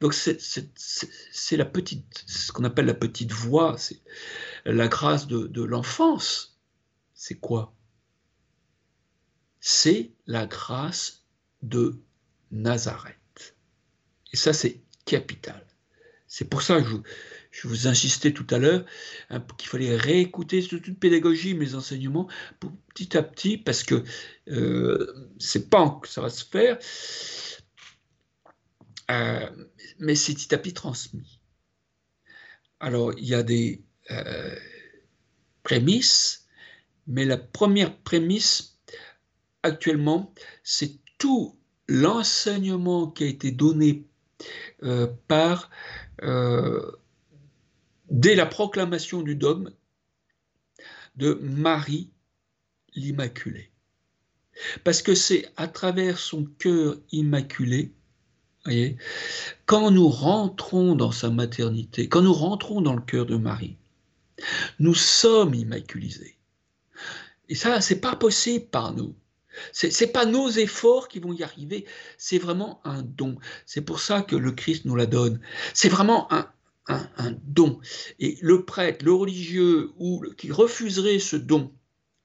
Donc 0.00 0.14
c'est 0.14 1.56
la 1.56 1.64
petite, 1.64 2.24
ce 2.26 2.52
qu'on 2.52 2.64
appelle 2.64 2.86
la 2.86 2.94
petite 2.94 3.32
voix, 3.32 3.76
c'est 3.78 4.02
la 4.64 4.88
grâce 4.88 5.28
de 5.28 5.62
l'enfance. 5.62 6.58
C'est 7.14 7.36
quoi? 7.36 7.72
C'est 9.60 10.12
la 10.26 10.46
grâce 10.46 11.24
de 11.62 12.02
Nazareth. 12.50 13.19
Et 14.32 14.36
ça, 14.36 14.52
c'est 14.52 14.80
capital. 15.04 15.66
C'est 16.30 16.48
pour 16.48 16.62
ça 16.62 16.80
que 16.80 16.88
je, 17.50 17.66
vous 17.66 17.88
insistais 17.88 18.32
tout 18.32 18.46
à 18.50 18.58
l'heure 18.58 18.84
hein, 19.30 19.44
qu'il 19.58 19.68
fallait 19.68 19.96
réécouter 19.96 20.62
toute 20.62 20.98
pédagogie 20.98 21.54
mes 21.54 21.74
enseignements 21.74 22.28
pour, 22.60 22.70
petit 22.94 23.16
à 23.16 23.22
petit 23.24 23.58
parce 23.58 23.82
que 23.82 24.04
euh, 24.48 25.28
c'est 25.40 25.68
pas 25.68 25.98
que 26.00 26.06
ça 26.06 26.20
va 26.20 26.30
se 26.30 26.44
faire, 26.44 26.78
euh, 29.10 29.50
mais 29.98 30.14
c'est 30.14 30.34
petit 30.34 30.54
à 30.54 30.58
petit 30.58 30.72
transmis. 30.72 31.40
Alors 32.78 33.12
il 33.18 33.24
y 33.24 33.34
a 33.34 33.42
des 33.42 33.82
euh, 34.12 34.56
prémices, 35.64 36.46
mais 37.08 37.24
la 37.24 37.38
première 37.38 37.96
prémisse 37.98 38.78
actuellement, 39.64 40.32
c'est 40.62 41.00
tout 41.18 41.58
l'enseignement 41.88 43.10
qui 43.10 43.24
a 43.24 43.26
été 43.26 43.50
donné 43.50 44.06
par 45.28 45.70
dès 48.10 48.34
la 48.34 48.46
proclamation 48.46 49.22
du 49.22 49.34
dogme 49.36 49.72
de 51.16 51.34
Marie 51.42 52.10
l'Immaculée. 52.94 53.70
Parce 54.84 55.02
que 55.02 55.14
c'est 55.14 55.48
à 55.56 55.68
travers 55.68 56.18
son 56.18 56.44
cœur 56.44 56.96
immaculé, 57.12 57.94
voyez, 58.64 58.96
quand 59.64 59.90
nous 59.90 60.08
rentrons 60.08 60.94
dans 60.94 61.12
sa 61.12 61.30
maternité, 61.30 62.08
quand 62.08 62.22
nous 62.22 62.32
rentrons 62.34 62.80
dans 62.80 62.94
le 62.94 63.02
cœur 63.02 63.26
de 63.26 63.36
Marie, 63.36 63.76
nous 64.78 64.94
sommes 64.94 65.54
immaculisés. 65.54 66.36
Et 67.48 67.54
ça, 67.54 67.80
c'est 67.80 68.00
pas 68.00 68.16
possible 68.16 68.66
par 68.66 68.92
nous. 68.92 69.14
C'est, 69.72 69.90
c'est 69.90 70.08
pas 70.08 70.26
nos 70.26 70.48
efforts 70.48 71.08
qui 71.08 71.18
vont 71.18 71.32
y 71.32 71.42
arriver, 71.42 71.86
c'est 72.18 72.38
vraiment 72.38 72.80
un 72.84 73.02
don. 73.02 73.36
C'est 73.66 73.82
pour 73.82 74.00
ça 74.00 74.22
que 74.22 74.36
le 74.36 74.52
Christ 74.52 74.84
nous 74.84 74.96
la 74.96 75.06
donne. 75.06 75.40
C'est 75.74 75.88
vraiment 75.88 76.28
un, 76.32 76.46
don. 77.44 77.78
Et 78.18 78.36
le 78.42 78.64
prêtre, 78.64 79.04
le 79.04 79.12
religieux, 79.12 79.92
ou 79.98 80.24
qui 80.36 80.50
refuserait 80.50 81.20
ce 81.20 81.36
don 81.36 81.72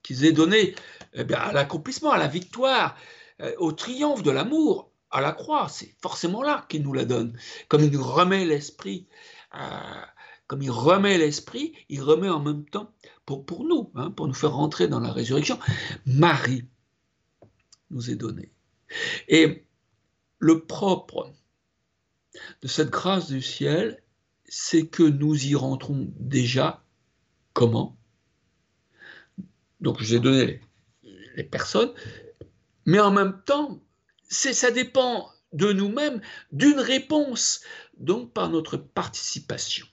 qu'ils 0.02 0.24
aient 0.24 0.32
donné 0.32 0.74
eh 1.14 1.34
à 1.34 1.52
l'accomplissement, 1.52 2.10
à 2.10 2.18
la 2.18 2.26
victoire, 2.26 2.96
euh, 3.40 3.52
au 3.58 3.72
triomphe 3.72 4.22
de 4.22 4.30
l'amour, 4.30 4.90
à 5.10 5.20
la 5.20 5.32
croix, 5.32 5.68
c'est 5.68 5.94
forcément 6.00 6.42
là 6.42 6.64
qu'il 6.68 6.82
nous 6.82 6.92
la 6.92 7.04
donne. 7.04 7.38
Comme 7.68 7.82
il 7.82 7.90
nous 7.90 8.02
remet 8.02 8.44
l'esprit, 8.44 9.06
euh, 9.54 9.58
comme 10.46 10.62
il 10.62 10.70
remet 10.70 11.18
l'esprit, 11.18 11.74
il 11.88 12.02
remet 12.02 12.28
en 12.28 12.40
même 12.40 12.64
temps 12.64 12.92
pour, 13.24 13.44
pour 13.44 13.64
nous, 13.64 13.90
hein, 13.94 14.10
pour 14.10 14.26
nous 14.28 14.34
faire 14.34 14.52
rentrer 14.52 14.88
dans 14.88 15.00
la 15.00 15.12
résurrection. 15.12 15.58
Marie 16.06 16.64
nous 17.90 18.10
est 18.10 18.16
donnée. 18.16 18.52
Et 19.28 19.66
le 20.38 20.64
propre 20.64 21.32
de 22.62 22.68
cette 22.68 22.90
grâce 22.90 23.28
du 23.28 23.42
ciel, 23.42 24.02
c'est 24.46 24.86
que 24.86 25.02
nous 25.02 25.46
y 25.46 25.54
rentrons 25.54 26.12
déjà. 26.18 26.84
Comment? 27.52 27.96
Donc, 29.80 30.02
j'ai 30.02 30.20
donné 30.20 30.60
les, 31.02 31.44
personnes, 31.44 31.92
mais 32.84 33.00
en 33.00 33.10
même 33.10 33.42
temps, 33.44 33.82
ça 34.28 34.70
dépend 34.70 35.30
de 35.52 35.72
nous-mêmes 35.72 36.20
d'une 36.52 36.78
réponse, 36.78 37.62
donc 37.96 38.32
par 38.32 38.50
notre 38.50 38.76
participation. 38.76 39.86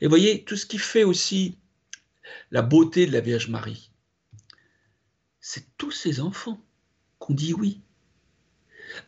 Et 0.00 0.06
voyez, 0.06 0.44
tout 0.44 0.56
ce 0.56 0.66
qui 0.66 0.78
fait 0.78 1.04
aussi 1.04 1.58
la 2.50 2.62
beauté 2.62 3.06
de 3.06 3.12
la 3.12 3.20
Vierge 3.20 3.48
Marie, 3.48 3.90
c'est 5.40 5.76
tous 5.76 5.90
ces 5.90 6.20
enfants 6.20 6.64
qu'on 7.30 7.34
dit 7.34 7.54
oui 7.54 7.80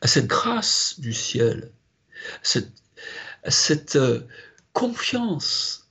à 0.01 0.07
cette 0.07 0.29
grâce 0.29 1.01
du 1.01 1.13
ciel, 1.13 1.73
cette 2.43 2.71
cette 3.49 3.97
euh, 3.97 4.21
confiance 4.73 5.91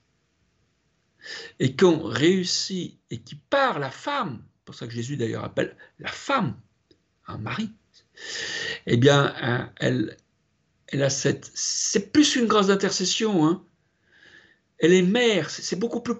et 1.59 1.75
qu'on 1.75 2.03
réussit 2.03 2.97
et 3.09 3.19
qui 3.19 3.35
part 3.35 3.79
la 3.79 3.91
femme, 3.91 4.41
pour 4.63 4.75
ça 4.75 4.87
que 4.87 4.93
Jésus 4.93 5.17
d'ailleurs 5.17 5.43
appelle 5.43 5.75
la 5.99 6.09
femme 6.09 6.57
un 7.27 7.37
mari, 7.37 7.69
eh 8.85 8.95
bien, 8.95 9.33
hein, 9.41 9.73
elle, 9.77 10.15
elle 10.87 11.03
a 11.03 11.09
cette, 11.09 11.51
c'est 11.53 12.11
plus 12.11 12.37
une 12.37 12.47
grâce 12.47 12.67
d'intercession, 12.67 13.45
hein. 13.45 13.65
elle 14.79 14.93
est 14.93 15.01
mère, 15.01 15.49
c'est 15.49 15.77
beaucoup 15.77 16.01
plus, 16.01 16.15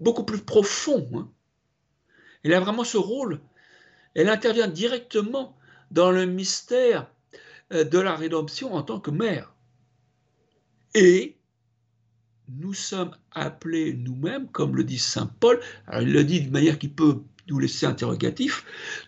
beaucoup 0.00 0.24
plus 0.24 0.38
profond. 0.38 1.08
Hein. 1.14 1.32
Elle 2.42 2.52
a 2.52 2.60
vraiment 2.60 2.84
ce 2.84 2.98
rôle, 2.98 3.40
elle 4.16 4.30
intervient 4.30 4.66
directement 4.66 5.56
dans 5.90 6.10
le 6.10 6.24
mystère 6.24 7.08
euh, 7.72 7.84
de 7.84 7.98
la 7.98 8.16
rédemption 8.16 8.72
en 8.72 8.82
tant 8.82 8.98
que 8.98 9.10
mère. 9.10 9.54
Et 10.94 11.36
nous 12.48 12.72
sommes 12.72 13.14
appelés 13.32 13.92
nous-mêmes, 13.92 14.48
comme 14.50 14.74
le 14.74 14.84
dit 14.84 14.98
Saint 14.98 15.26
Paul, 15.26 15.60
alors 15.86 16.00
il 16.00 16.12
le 16.12 16.24
dit 16.24 16.40
de 16.40 16.50
manière 16.50 16.78
qui 16.78 16.88
peut 16.88 17.22
nous 17.48 17.58
laisser 17.58 17.84
interrogatif, 17.84 18.64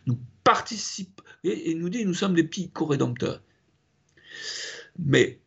nous 0.07 0.19
participons, 0.45 1.25
et, 1.43 1.75
nous 1.75 1.89
dit 1.89 2.05
nous 2.05 2.15
sommes 2.15 2.35
des 2.35 2.45
petits 2.45 2.71
co-rédempteurs. 2.71 3.43
Mais 4.99 5.41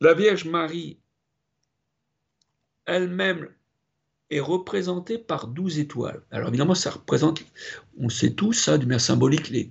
la 0.00 0.14
Vierge 0.14 0.46
Marie 0.46 0.98
elle-même 2.86 3.48
est 4.30 4.40
représentée 4.40 5.18
par 5.18 5.48
douze 5.48 5.78
étoiles. 5.78 6.22
Alors 6.30 6.48
évidemment, 6.48 6.74
ça 6.74 6.90
représente, 6.90 7.42
on 7.98 8.08
sait 8.08 8.32
tous, 8.32 8.52
ça, 8.52 8.78
de 8.78 8.84
manière 8.84 9.00
symbolique, 9.00 9.48
les, 9.48 9.70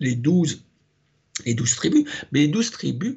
les 0.00 0.14
douze 0.14 0.64
les 1.44 1.54
douze 1.54 1.74
tribus. 1.76 2.04
Mais 2.32 2.40
les 2.40 2.48
douze 2.48 2.70
tribus, 2.70 3.16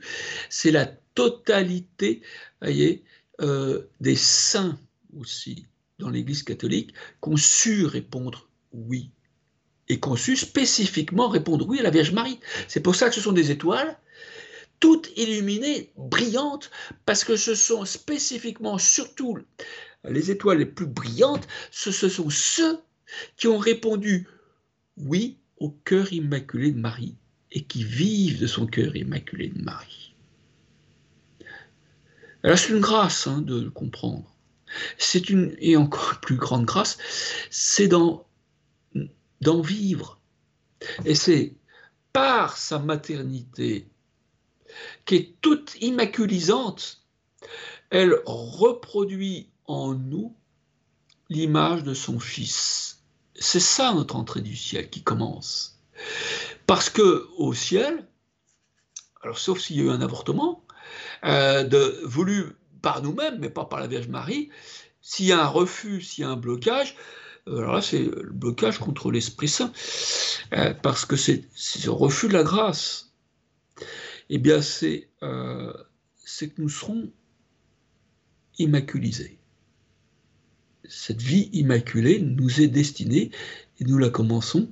c'est 0.50 0.72
la 0.72 0.86
totalité 0.86 2.22
voyez, 2.62 3.04
euh, 3.42 3.84
des 4.02 4.16
saints 4.16 4.78
aussi 5.18 5.66
dans 6.00 6.10
l'Église 6.10 6.44
catholique 6.44 6.94
qui 7.22 7.30
ont 7.30 7.38
su 7.38 7.86
répondre 7.86 8.50
oui 8.72 9.12
et 9.90 10.00
qui 10.00 10.08
ont 10.08 10.16
su 10.16 10.36
spécifiquement 10.36 11.28
répondre 11.28 11.68
oui 11.68 11.80
à 11.80 11.84
la 11.84 11.90
Vierge 11.90 12.14
Marie. 12.14 12.40
C'est 12.68 12.80
pour 12.80 12.96
ça 12.96 13.10
que 13.10 13.16
ce 13.16 13.22
sont 13.22 13.32
des 13.32 13.52
étoiles 13.52 13.98
toutes 14.80 15.12
illuminées, 15.16 15.94
brillantes, 15.96 16.70
parce 17.06 17.24
que 17.24 17.38
ce 17.38 17.56
sont 17.56 17.86
spécifiquement, 17.86 18.78
surtout 18.78 19.38
les 20.10 20.32
étoiles 20.32 20.60
les 20.60 20.66
plus 20.66 20.86
brillantes, 20.86 21.48
ce, 21.72 21.92
sont 21.92 22.30
ceux 22.30 22.80
qui 23.38 23.48
ont 23.48 23.58
répondu 23.58 24.28
oui 24.98 25.38
au 25.58 25.70
cœur 25.70 26.12
immaculé 26.12 26.72
de 26.72 26.80
Marie 26.80 27.16
et 27.52 27.64
qui 27.64 27.84
vivent 27.84 28.40
de 28.40 28.48
son 28.48 28.66
cœur 28.66 28.96
immaculé 28.96 29.50
de 29.50 29.62
Marie. 29.62 30.14
Alors 32.44 32.58
c'est 32.58 32.74
une 32.74 32.82
grâce 32.82 33.28
hein, 33.28 33.42
de 33.42 33.62
le 33.62 33.70
comprendre. 33.70 34.30
C'est 34.98 35.30
une 35.30 35.56
et 35.60 35.78
encore 35.78 36.20
plus 36.20 36.36
grande 36.36 36.66
grâce, 36.66 36.98
c'est 37.50 37.88
d'en 37.88 38.28
d'en 39.42 39.62
vivre. 39.62 40.20
Et 41.06 41.16
c'est 41.16 41.56
par 42.12 42.58
sa 42.58 42.80
maternité, 42.80 43.88
qui 45.06 45.16
est 45.16 45.36
toute 45.42 45.76
immaculisante, 45.82 47.04
elle 47.90 48.16
reproduit 48.26 49.53
en 49.68 49.94
nous 49.94 50.36
l'image 51.30 51.84
de 51.84 51.94
son 51.94 52.20
Fils. 52.20 53.04
C'est 53.36 53.60
ça 53.60 53.94
notre 53.94 54.16
entrée 54.16 54.42
du 54.42 54.56
ciel 54.56 54.90
qui 54.90 55.04
commence. 55.04 55.80
Parce 56.68 56.90
que 56.90 57.28
au 57.38 57.54
ciel, 57.54 58.08
alors 59.22 59.40
sauf 59.40 59.60
s'il 59.60 59.78
y 59.78 59.82
a 59.82 59.84
eu 59.86 59.90
un 59.90 60.02
avortement, 60.02 60.66
euh, 61.26 61.98
voulu 62.04 62.56
par 62.82 63.02
nous-mêmes, 63.02 63.40
mais 63.40 63.50
pas 63.50 63.66
par 63.66 63.80
la 63.80 63.88
Vierge 63.88 64.08
Marie, 64.08 64.50
s'il 65.02 65.26
y 65.26 65.32
a 65.32 65.44
un 65.44 65.48
refus, 65.48 66.02
s'il 66.02 66.24
y 66.24 66.28
a 66.28 66.30
un 66.30 66.36
blocage, 66.36 66.96
euh, 67.48 67.60
alors 67.60 67.76
là 67.76 67.82
c'est 67.82 68.04
le 68.04 68.32
blocage 68.32 68.78
contre 68.80 69.12
l'Esprit 69.12 69.48
Saint, 69.48 69.72
euh, 70.54 70.74
parce 70.74 71.06
que 71.06 71.16
c'est 71.16 71.48
ce 71.54 71.90
refus 71.90 72.28
de 72.28 72.34
la 72.34 72.44
grâce. 72.44 73.14
Eh 74.30 74.38
bien 74.38 74.62
c'est 74.62 75.10
que 75.20 76.62
nous 76.62 76.70
serons 76.70 77.12
immaculisés. 78.58 79.40
Cette 80.88 81.22
vie 81.22 81.50
immaculée 81.54 82.20
nous 82.20 82.62
est 82.62 82.68
destinée 82.68 83.32
et 83.80 83.84
nous 83.86 83.98
la 83.98 84.10
commençons 84.10 84.70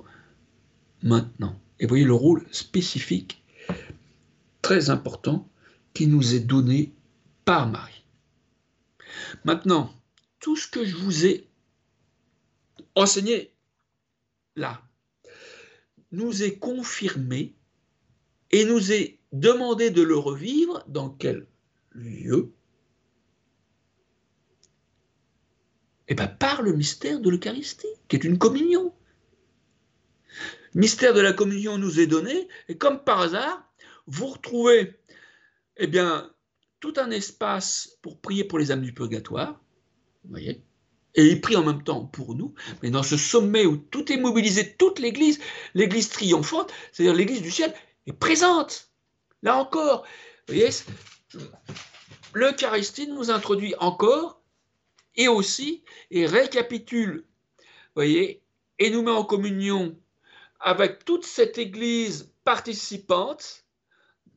maintenant. 1.02 1.58
Et 1.80 1.86
voyez 1.86 2.04
le 2.04 2.14
rôle 2.14 2.46
spécifique, 2.52 3.42
très 4.60 4.90
important, 4.90 5.48
qui 5.94 6.06
nous 6.06 6.34
est 6.34 6.40
donné 6.40 6.92
par 7.44 7.68
Marie. 7.68 8.04
Maintenant, 9.44 9.92
tout 10.40 10.56
ce 10.56 10.68
que 10.68 10.84
je 10.84 10.96
vous 10.96 11.26
ai 11.26 11.46
enseigné 12.94 13.50
là 14.56 14.82
nous 16.12 16.42
est 16.42 16.58
confirmé 16.58 17.54
et 18.50 18.64
nous 18.64 18.92
est 18.92 19.18
demandé 19.32 19.90
de 19.90 20.02
le 20.02 20.16
revivre 20.16 20.84
dans 20.88 21.08
quel 21.08 21.46
lieu? 21.90 22.52
Eh 26.08 26.14
bien, 26.14 26.26
par 26.26 26.62
le 26.62 26.72
mystère 26.72 27.20
de 27.20 27.30
l'Eucharistie, 27.30 27.86
qui 28.08 28.16
est 28.16 28.24
une 28.24 28.38
communion. 28.38 28.92
mystère 30.74 31.14
de 31.14 31.20
la 31.20 31.32
communion 31.32 31.78
nous 31.78 32.00
est 32.00 32.06
donné, 32.06 32.48
et 32.68 32.76
comme 32.76 33.02
par 33.04 33.20
hasard, 33.20 33.72
vous 34.06 34.26
retrouvez 34.26 34.98
eh 35.76 35.86
bien, 35.86 36.30
tout 36.80 36.94
un 36.96 37.10
espace 37.10 37.98
pour 38.02 38.20
prier 38.20 38.44
pour 38.44 38.58
les 38.58 38.72
âmes 38.72 38.82
du 38.82 38.92
purgatoire, 38.92 39.60
vous 40.24 40.38
et 41.14 41.26
il 41.26 41.40
prie 41.40 41.56
en 41.56 41.64
même 41.64 41.82
temps 41.82 42.06
pour 42.06 42.34
nous, 42.34 42.54
mais 42.82 42.90
dans 42.90 43.02
ce 43.02 43.16
sommet 43.16 43.66
où 43.66 43.76
tout 43.76 44.10
est 44.10 44.16
mobilisé, 44.16 44.74
toute 44.76 44.98
l'Église, 44.98 45.40
l'Église 45.74 46.08
triomphante, 46.08 46.72
c'est-à-dire 46.90 47.14
l'Église 47.14 47.42
du 47.42 47.50
ciel, 47.50 47.74
est 48.06 48.12
présente. 48.12 48.90
Là 49.42 49.58
encore, 49.58 50.06
vous 50.48 50.54
l'Eucharistie 52.32 53.08
nous 53.08 53.30
introduit 53.30 53.74
encore 53.78 54.41
et 55.16 55.28
aussi 55.28 55.82
et 56.10 56.26
récapitule, 56.26 57.24
voyez, 57.94 58.42
et 58.78 58.90
nous 58.90 59.02
met 59.02 59.10
en 59.10 59.24
communion 59.24 59.96
avec 60.60 61.04
toute 61.04 61.24
cette 61.24 61.58
Église 61.58 62.32
participante, 62.44 63.64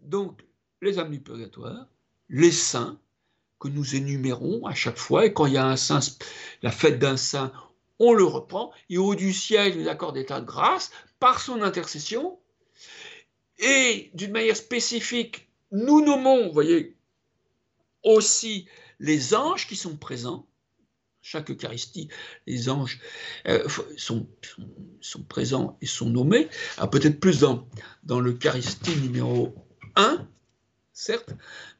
donc 0.02 0.42
les 0.82 1.00
âmes 1.00 1.12
du 1.12 1.20
purgatoire, 1.20 1.88
les 2.30 2.52
saints, 2.52 3.00
que 3.60 3.68
nous 3.70 3.96
énumérons 3.96 4.66
à 4.66 4.76
chaque 4.76 4.98
fois, 4.98 5.26
et 5.26 5.34
quand 5.34 5.46
il 5.46 5.54
y 5.54 5.58
a 5.58 5.66
un 5.66 5.78
saint, 5.78 6.00
la 6.62 6.72
fête 6.72 7.00
d'un 7.00 7.18
saint, 7.18 7.54
on 8.00 8.14
le 8.14 8.26
reprend, 8.26 8.72
et 8.90 8.98
au 8.98 9.16
du 9.16 9.34
ciel, 9.34 9.76
il 9.76 9.84
nous 9.84 9.88
accorde 9.88 10.18
état 10.18 10.42
de 10.42 10.46
grâce 10.46 10.92
par 11.20 11.40
son 11.40 11.62
intercession, 11.62 12.38
et 13.60 14.12
d'une 14.14 14.32
manière 14.32 14.58
spécifique, 14.58 15.48
nous 15.72 16.02
nommons, 16.04 16.48
vous 16.48 16.54
voyez, 16.54 16.96
aussi 18.04 18.68
les 19.00 19.34
anges 19.34 19.68
qui 19.68 19.76
sont 19.76 19.96
présents, 19.96 20.46
chaque 21.26 21.50
Eucharistie, 21.50 22.08
les 22.46 22.70
anges 22.70 23.00
euh, 23.48 23.68
sont, 23.98 24.28
sont, 25.02 25.24
présents 25.24 25.76
et 25.82 25.88
sont 25.88 26.08
nommés. 26.08 26.48
peut-être 26.92 27.20
plus 27.20 27.40
dans, 27.40 27.68
dans 28.04 28.20
l'Eucharistie 28.20 28.96
numéro 28.98 29.56
1, 29.96 30.28
certes, 30.94 31.32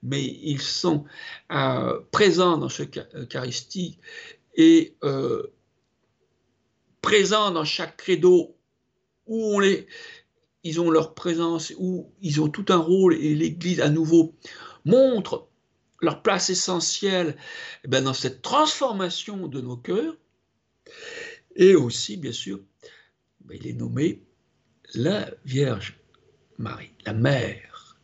mais 0.02 0.24
ils 0.26 0.62
sont 0.62 1.06
euh, 1.52 2.02
présents 2.10 2.58
dans 2.58 2.70
chaque 2.70 2.98
Eucharistie 3.14 4.00
et 4.56 4.98
euh, 5.04 5.54
présents 7.04 7.52
dans 7.52 7.66
chaque 7.66 7.98
credo 7.98 8.58
où 9.28 9.56
on 9.56 9.60
les, 9.60 9.86
ils 10.64 10.82
ont 10.82 10.90
leur 10.90 11.14
présence, 11.14 11.72
où 11.78 12.12
ils 12.20 12.42
ont 12.42 12.50
tout 12.50 12.66
un 12.70 12.78
rôle 12.78 13.14
et 13.14 13.36
l'Église 13.36 13.80
à 13.80 13.90
nouveau 13.90 14.34
montre 14.86 15.48
leur 16.06 16.22
place 16.22 16.50
essentielle 16.50 17.36
eh 17.84 17.88
ben, 17.88 18.04
dans 18.04 18.14
cette 18.14 18.42
transformation 18.42 19.48
de 19.48 19.62
nos 19.62 19.78
cœurs. 19.78 20.16
Et 21.56 21.76
aussi, 21.76 22.18
bien 22.18 22.32
sûr, 22.32 22.62
ben, 23.42 23.58
il 23.60 23.68
est 23.68 23.74
nommé 23.74 24.24
la 24.94 25.30
Vierge 25.46 26.00
Marie, 26.58 26.94
la 27.06 27.14
mère 27.14 27.98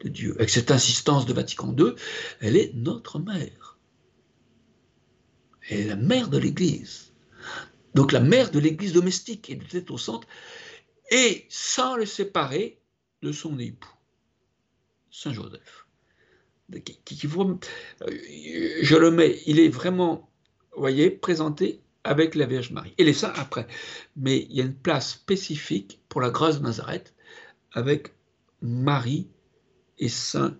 de 0.00 0.08
Dieu. 0.08 0.34
Avec 0.36 0.50
cette 0.50 0.70
insistance 0.70 1.26
de 1.26 1.34
Vatican 1.34 1.74
II, 1.76 1.94
elle 2.40 2.56
est 2.56 2.72
notre 2.74 3.18
mère. 3.18 3.78
Elle 5.68 5.80
est 5.80 5.88
la 5.88 5.96
mère 5.96 6.28
de 6.28 6.38
l'Église. 6.38 7.12
Donc 7.94 8.12
la 8.12 8.20
mère 8.20 8.50
de 8.50 8.58
l'Église 8.58 8.92
domestique 8.92 9.56
de 9.56 9.64
tête 9.64 9.90
au 9.90 9.98
centre, 9.98 10.26
et 11.10 11.46
sans 11.48 11.96
le 11.96 12.06
séparer 12.06 12.80
de 13.22 13.32
son 13.32 13.58
époux, 13.58 13.94
Saint 15.10 15.32
Joseph. 15.32 15.83
Euh, 16.72 17.58
je 18.82 18.96
le 18.96 19.10
mets, 19.10 19.40
il 19.46 19.60
est 19.60 19.68
vraiment, 19.68 20.30
vous 20.72 20.80
voyez, 20.80 21.10
présenté 21.10 21.80
avec 22.04 22.34
la 22.34 22.46
Vierge 22.46 22.70
Marie. 22.70 22.94
Et 22.98 23.04
les 23.04 23.12
saints 23.12 23.32
après. 23.36 23.66
Mais 24.16 24.46
il 24.50 24.56
y 24.56 24.60
a 24.60 24.64
une 24.64 24.74
place 24.74 25.12
spécifique 25.12 26.00
pour 26.08 26.20
la 26.20 26.30
grâce 26.30 26.58
de 26.58 26.64
Nazareth 26.64 27.14
avec 27.72 28.12
Marie 28.62 29.28
et 29.98 30.08
Saint 30.08 30.56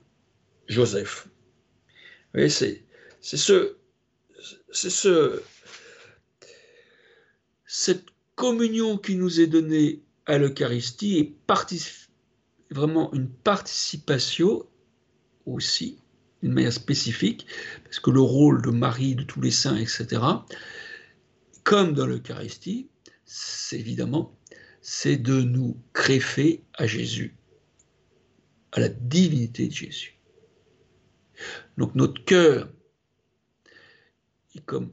Joseph. 0.66 1.26
Vous 1.26 2.40
voyez, 2.40 2.48
c'est, 2.48 2.84
ce, 3.20 3.76
c'est 4.72 4.90
ce, 4.90 5.42
cette 7.66 8.06
communion 8.34 8.98
qui 8.98 9.16
nous 9.16 9.40
est 9.40 9.46
donnée 9.46 10.02
à 10.26 10.38
l'Eucharistie 10.38 11.18
est 11.18 11.34
vraiment 12.70 13.12
une 13.12 13.28
participation 13.28 14.66
aussi, 15.46 15.98
d'une 16.42 16.52
manière 16.52 16.72
spécifique, 16.72 17.46
parce 17.84 18.00
que 18.00 18.10
le 18.10 18.20
rôle 18.20 18.62
de 18.62 18.70
Marie, 18.70 19.14
de 19.14 19.22
tous 19.22 19.40
les 19.40 19.50
saints, 19.50 19.76
etc., 19.76 20.22
comme 21.62 21.94
dans 21.94 22.06
l'Eucharistie, 22.06 22.88
c'est 23.24 23.78
évidemment, 23.78 24.36
c'est 24.82 25.16
de 25.16 25.40
nous 25.40 25.78
greffer 25.94 26.62
à 26.74 26.86
Jésus, 26.86 27.34
à 28.72 28.80
la 28.80 28.88
divinité 28.88 29.68
de 29.68 29.72
Jésus. 29.72 30.18
Donc 31.78 31.94
notre 31.94 32.22
cœur 32.24 32.68
est 34.54 34.64
comme 34.64 34.92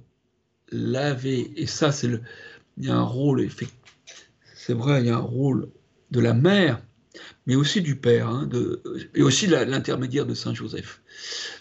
lavé, 0.69 1.51
et 1.57 1.67
ça, 1.67 1.91
c'est 1.91 2.09
il 2.77 2.85
y 2.85 2.89
a 2.89 2.95
un 2.95 3.03
rôle, 3.03 3.47
c'est 4.55 4.73
vrai, 4.73 5.01
il 5.01 5.07
y 5.07 5.09
a 5.09 5.17
un 5.17 5.19
rôle 5.19 5.69
de 6.11 6.19
la 6.19 6.33
mère 6.33 6.81
mais 7.45 7.55
aussi 7.55 7.81
du 7.81 7.95
Père, 7.95 8.27
hein, 8.27 8.49
et 9.15 9.21
aussi 9.21 9.47
l'intermédiaire 9.47 10.25
de 10.25 10.33
Saint 10.33 10.53
Joseph, 10.53 11.01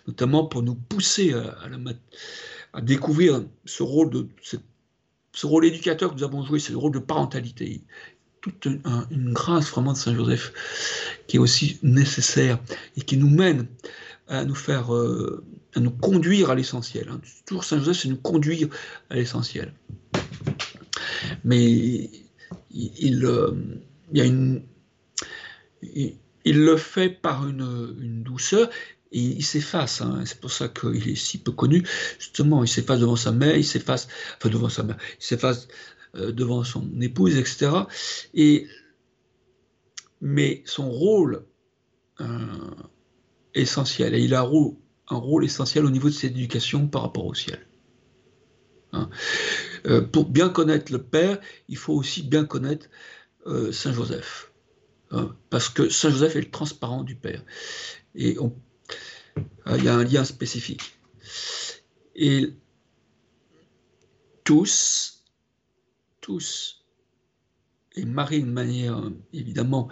notamment 0.06 0.44
pour 0.44 0.62
nous 0.62 0.74
pousser 0.74 1.34
à, 2.72 2.80
découvrir 2.80 3.42
ce 3.64 3.82
rôle 3.82 4.10
de 4.10 4.28
ce, 4.42 5.46
rôle 5.46 5.64
éducateur 5.64 6.10
que 6.10 6.16
nous 6.16 6.24
avons 6.24 6.44
joué, 6.44 6.60
c'est 6.60 6.72
le 6.72 6.78
rôle 6.78 6.92
de 6.92 6.98
parentalité. 6.98 7.82
Toute 8.40 8.66
une 8.66 9.32
grâce 9.32 9.70
vraiment 9.70 9.92
de 9.92 9.98
Saint 9.98 10.14
Joseph 10.14 10.52
qui 11.26 11.36
est 11.36 11.40
aussi 11.40 11.78
nécessaire 11.82 12.58
et 12.96 13.02
qui 13.02 13.16
nous 13.16 13.28
mène 13.28 13.66
à 14.28 14.44
nous 14.44 14.54
faire, 14.54 14.94
euh, 14.94 15.44
à 15.74 15.80
nous 15.80 15.90
conduire 15.90 16.50
à 16.50 16.54
l'essentiel. 16.54 17.08
Hein. 17.10 17.20
Toujours 17.44 17.64
Saint 17.64 17.78
Joseph, 17.78 18.02
c'est 18.02 18.08
nous 18.08 18.16
conduire 18.16 18.68
à 19.10 19.16
l'essentiel. 19.16 19.74
Mais 21.44 22.10
il, 22.70 23.24
euh, 23.24 23.52
y 24.12 24.20
a 24.20 24.24
une, 24.24 24.62
il, 25.82 26.16
le 26.64 26.76
fait 26.76 27.10
par 27.10 27.46
une, 27.46 28.22
douceur 28.22 28.70
et 29.12 29.20
il 29.20 29.44
s'efface. 29.44 30.00
Hein. 30.00 30.22
C'est 30.24 30.40
pour 30.40 30.52
ça 30.52 30.68
qu'il 30.68 31.08
est 31.08 31.16
si 31.16 31.38
peu 31.38 31.52
connu. 31.52 31.86
Justement, 32.18 32.62
il 32.64 32.68
s'efface 32.68 33.00
devant 33.00 33.16
sa 33.16 33.32
mère, 33.32 33.56
il 33.56 33.64
s'efface, 33.64 34.08
enfin 34.36 34.48
devant 34.50 34.68
sa 34.68 34.82
mère, 34.82 34.96
il 35.18 35.24
s'efface 35.24 35.68
euh, 36.16 36.32
devant 36.32 36.64
son 36.64 36.88
épouse, 37.00 37.36
etc. 37.36 37.70
Et, 38.34 38.66
mais 40.20 40.62
son 40.66 40.90
rôle 40.90 41.44
euh, 42.20 42.26
essentiel, 43.54 44.14
et 44.14 44.20
il 44.20 44.34
a 44.34 44.40
un 44.40 45.16
rôle, 45.16 45.44
essentiel 45.44 45.84
au 45.84 45.90
niveau 45.90 46.08
de 46.08 46.14
cette 46.14 46.32
éducation 46.32 46.86
par 46.86 47.02
rapport 47.02 47.26
au 47.26 47.34
ciel. 47.34 47.66
Hein. 48.92 49.08
Euh, 49.86 50.02
pour 50.02 50.28
bien 50.28 50.50
connaître 50.50 50.92
le 50.92 51.02
Père, 51.02 51.40
il 51.68 51.76
faut 51.76 51.94
aussi 51.94 52.22
bien 52.22 52.44
connaître 52.44 52.88
Saint 53.72 53.92
Joseph. 53.94 54.49
Hein, 55.10 55.34
parce 55.50 55.68
que 55.68 55.88
Saint 55.88 56.10
Joseph 56.10 56.36
est 56.36 56.40
le 56.40 56.50
transparent 56.50 57.02
du 57.02 57.16
Père. 57.16 57.44
Et 58.14 58.36
euh, 58.38 59.76
il 59.76 59.84
y 59.84 59.88
a 59.88 59.94
un 59.94 60.04
lien 60.04 60.24
spécifique. 60.24 60.82
Et 62.14 62.52
tous, 64.44 65.24
tous, 66.20 66.80
et 67.96 68.04
Marie, 68.04 68.42
de 68.42 68.50
manière 68.50 69.10
évidemment, 69.32 69.88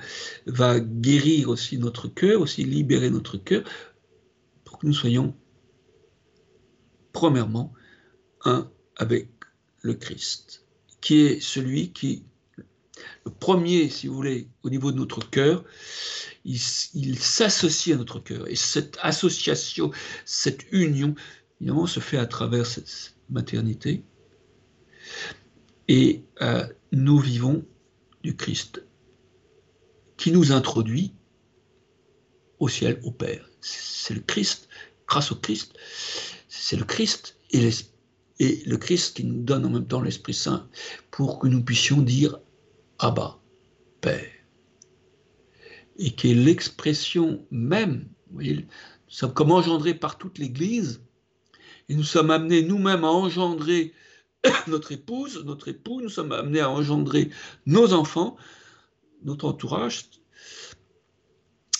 va 0.46 0.80
guérir 0.80 1.48
aussi 1.48 1.78
notre 1.78 2.08
cœur, 2.08 2.40
aussi 2.40 2.64
libérer 2.64 3.10
notre 3.10 3.36
cœur, 3.38 3.64
pour 4.64 4.78
que 4.78 4.86
nous 4.86 4.92
soyons, 4.92 5.36
premièrement, 7.12 7.72
un 8.44 8.70
avec 8.96 9.28
le 9.82 9.94
Christ, 9.94 10.66
qui 11.00 11.20
est 11.20 11.40
celui 11.40 11.92
qui, 11.92 12.24
le 13.24 13.32
premier, 13.32 13.88
si 13.90 14.06
vous 14.06 14.14
voulez, 14.14 14.48
au 14.62 14.70
niveau 14.70 14.92
de 14.92 14.96
notre 14.96 15.28
cœur, 15.28 15.64
il, 16.44 16.58
s'associe 16.58 17.94
à 17.94 17.98
notre 17.98 18.20
cœur. 18.20 18.48
Et 18.48 18.56
cette 18.56 18.96
association, 19.02 19.90
cette 20.24 20.64
union, 20.72 21.14
évidemment, 21.60 21.86
se 21.86 22.00
fait 22.00 22.16
à 22.16 22.26
travers 22.26 22.66
cette 22.66 23.14
maternité. 23.28 24.02
Et 25.88 26.24
euh, 26.42 26.66
nous 26.92 27.18
vivons 27.18 27.64
du 28.22 28.36
Christ, 28.36 28.84
qui 30.16 30.32
nous 30.32 30.52
introduit 30.52 31.14
au 32.58 32.68
ciel, 32.68 33.00
au 33.04 33.10
Père. 33.10 33.48
C'est 33.60 34.14
le 34.14 34.20
Christ, 34.20 34.68
grâce 35.06 35.32
au 35.32 35.36
Christ, 35.36 35.74
c'est 36.48 36.76
le 36.76 36.84
Christ 36.84 37.36
et 37.50 37.70
et 38.40 38.62
le 38.66 38.76
Christ 38.76 39.16
qui 39.16 39.24
nous 39.24 39.42
donne 39.42 39.66
en 39.66 39.70
même 39.70 39.86
temps 39.86 40.00
l'Esprit 40.00 40.34
Saint 40.34 40.68
pour 41.10 41.38
que 41.38 41.48
nous 41.48 41.62
puissions 41.62 42.00
dire 42.00 42.38
Abba, 42.98 43.40
Père. 44.00 44.30
Et 45.96 46.10
qui 46.10 46.30
est 46.30 46.34
l'expression 46.34 47.46
même, 47.50 48.08
vous 48.28 48.34
voyez, 48.34 48.54
nous 48.56 48.66
sommes 49.08 49.34
comme 49.34 49.52
engendrés 49.52 49.94
par 49.94 50.18
toute 50.18 50.38
l'Église, 50.38 51.02
et 51.88 51.94
nous 51.94 52.04
sommes 52.04 52.30
amenés 52.30 52.62
nous-mêmes 52.62 53.04
à 53.04 53.08
engendrer 53.08 53.94
notre 54.68 54.92
épouse, 54.92 55.44
notre 55.44 55.68
époux, 55.68 56.00
nous 56.00 56.08
sommes 56.08 56.32
amenés 56.32 56.60
à 56.60 56.70
engendrer 56.70 57.30
nos 57.66 57.92
enfants, 57.92 58.36
notre 59.22 59.46
entourage, 59.46 60.10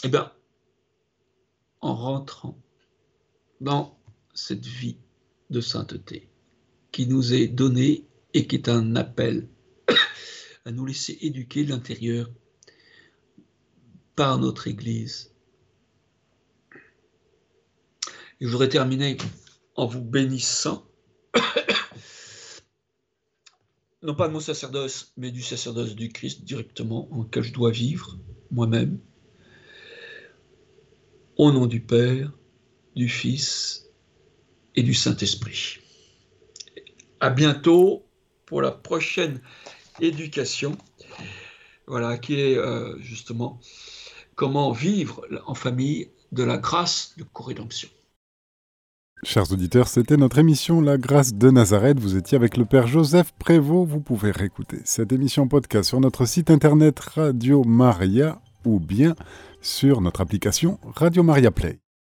eh 0.04 0.08
bien, 0.08 0.32
en 1.80 1.94
rentrant 1.94 2.58
dans 3.60 3.98
cette 4.34 4.66
vie 4.66 4.98
de 5.50 5.60
sainteté 5.60 6.28
qui 6.92 7.06
nous 7.06 7.34
est 7.34 7.48
donné 7.48 8.06
et 8.34 8.46
qui 8.46 8.56
est 8.56 8.68
un 8.68 8.96
appel 8.96 9.48
à 10.64 10.70
nous 10.70 10.86
laisser 10.86 11.18
éduquer 11.20 11.64
l'intérieur 11.64 12.30
par 14.16 14.38
notre 14.38 14.66
Église. 14.68 15.32
Et 18.40 18.46
je 18.46 18.48
voudrais 18.48 18.68
terminer 18.68 19.16
en 19.74 19.86
vous 19.86 20.00
bénissant, 20.02 20.84
non 24.02 24.14
pas 24.14 24.28
de 24.28 24.32
mon 24.32 24.40
sacerdoce, 24.40 25.12
mais 25.16 25.30
du 25.30 25.42
sacerdoce 25.42 25.94
du 25.94 26.08
Christ 26.08 26.44
directement, 26.44 27.08
en 27.12 27.22
lequel 27.22 27.44
je 27.44 27.52
dois 27.52 27.70
vivre 27.70 28.18
moi-même, 28.50 28.98
au 31.36 31.52
nom 31.52 31.66
du 31.66 31.80
Père, 31.80 32.32
du 32.96 33.08
Fils 33.08 33.86
et 34.74 34.82
du 34.82 34.94
Saint-Esprit. 34.94 35.78
À 37.20 37.30
bientôt 37.30 38.04
pour 38.46 38.62
la 38.62 38.72
prochaine 38.72 39.40
éducation, 40.00 40.76
voilà, 41.86 42.18
qui 42.18 42.40
est 42.40 42.56
euh, 42.56 42.98
justement 43.00 43.60
comment 44.34 44.72
vivre 44.72 45.26
en 45.46 45.54
famille 45.54 46.10
de 46.32 46.42
la 46.44 46.58
grâce 46.58 47.14
de 47.16 47.24
corrédemption. 47.24 47.88
Chers 49.24 49.50
auditeurs, 49.50 49.88
c'était 49.88 50.16
notre 50.16 50.38
émission 50.38 50.80
La 50.80 50.96
grâce 50.96 51.34
de 51.34 51.50
Nazareth. 51.50 51.98
Vous 51.98 52.16
étiez 52.16 52.36
avec 52.36 52.56
le 52.56 52.64
Père 52.64 52.86
Joseph 52.86 53.32
Prévost. 53.36 53.90
Vous 53.90 54.00
pouvez 54.00 54.30
réécouter 54.30 54.78
cette 54.84 55.12
émission 55.12 55.48
podcast 55.48 55.88
sur 55.88 56.00
notre 56.00 56.24
site 56.24 56.50
internet 56.50 57.00
Radio 57.00 57.64
Maria 57.64 58.40
ou 58.64 58.78
bien 58.78 59.16
sur 59.60 60.00
notre 60.00 60.20
application 60.20 60.78
Radio 60.94 61.24
Maria 61.24 61.50
Play. 61.50 61.80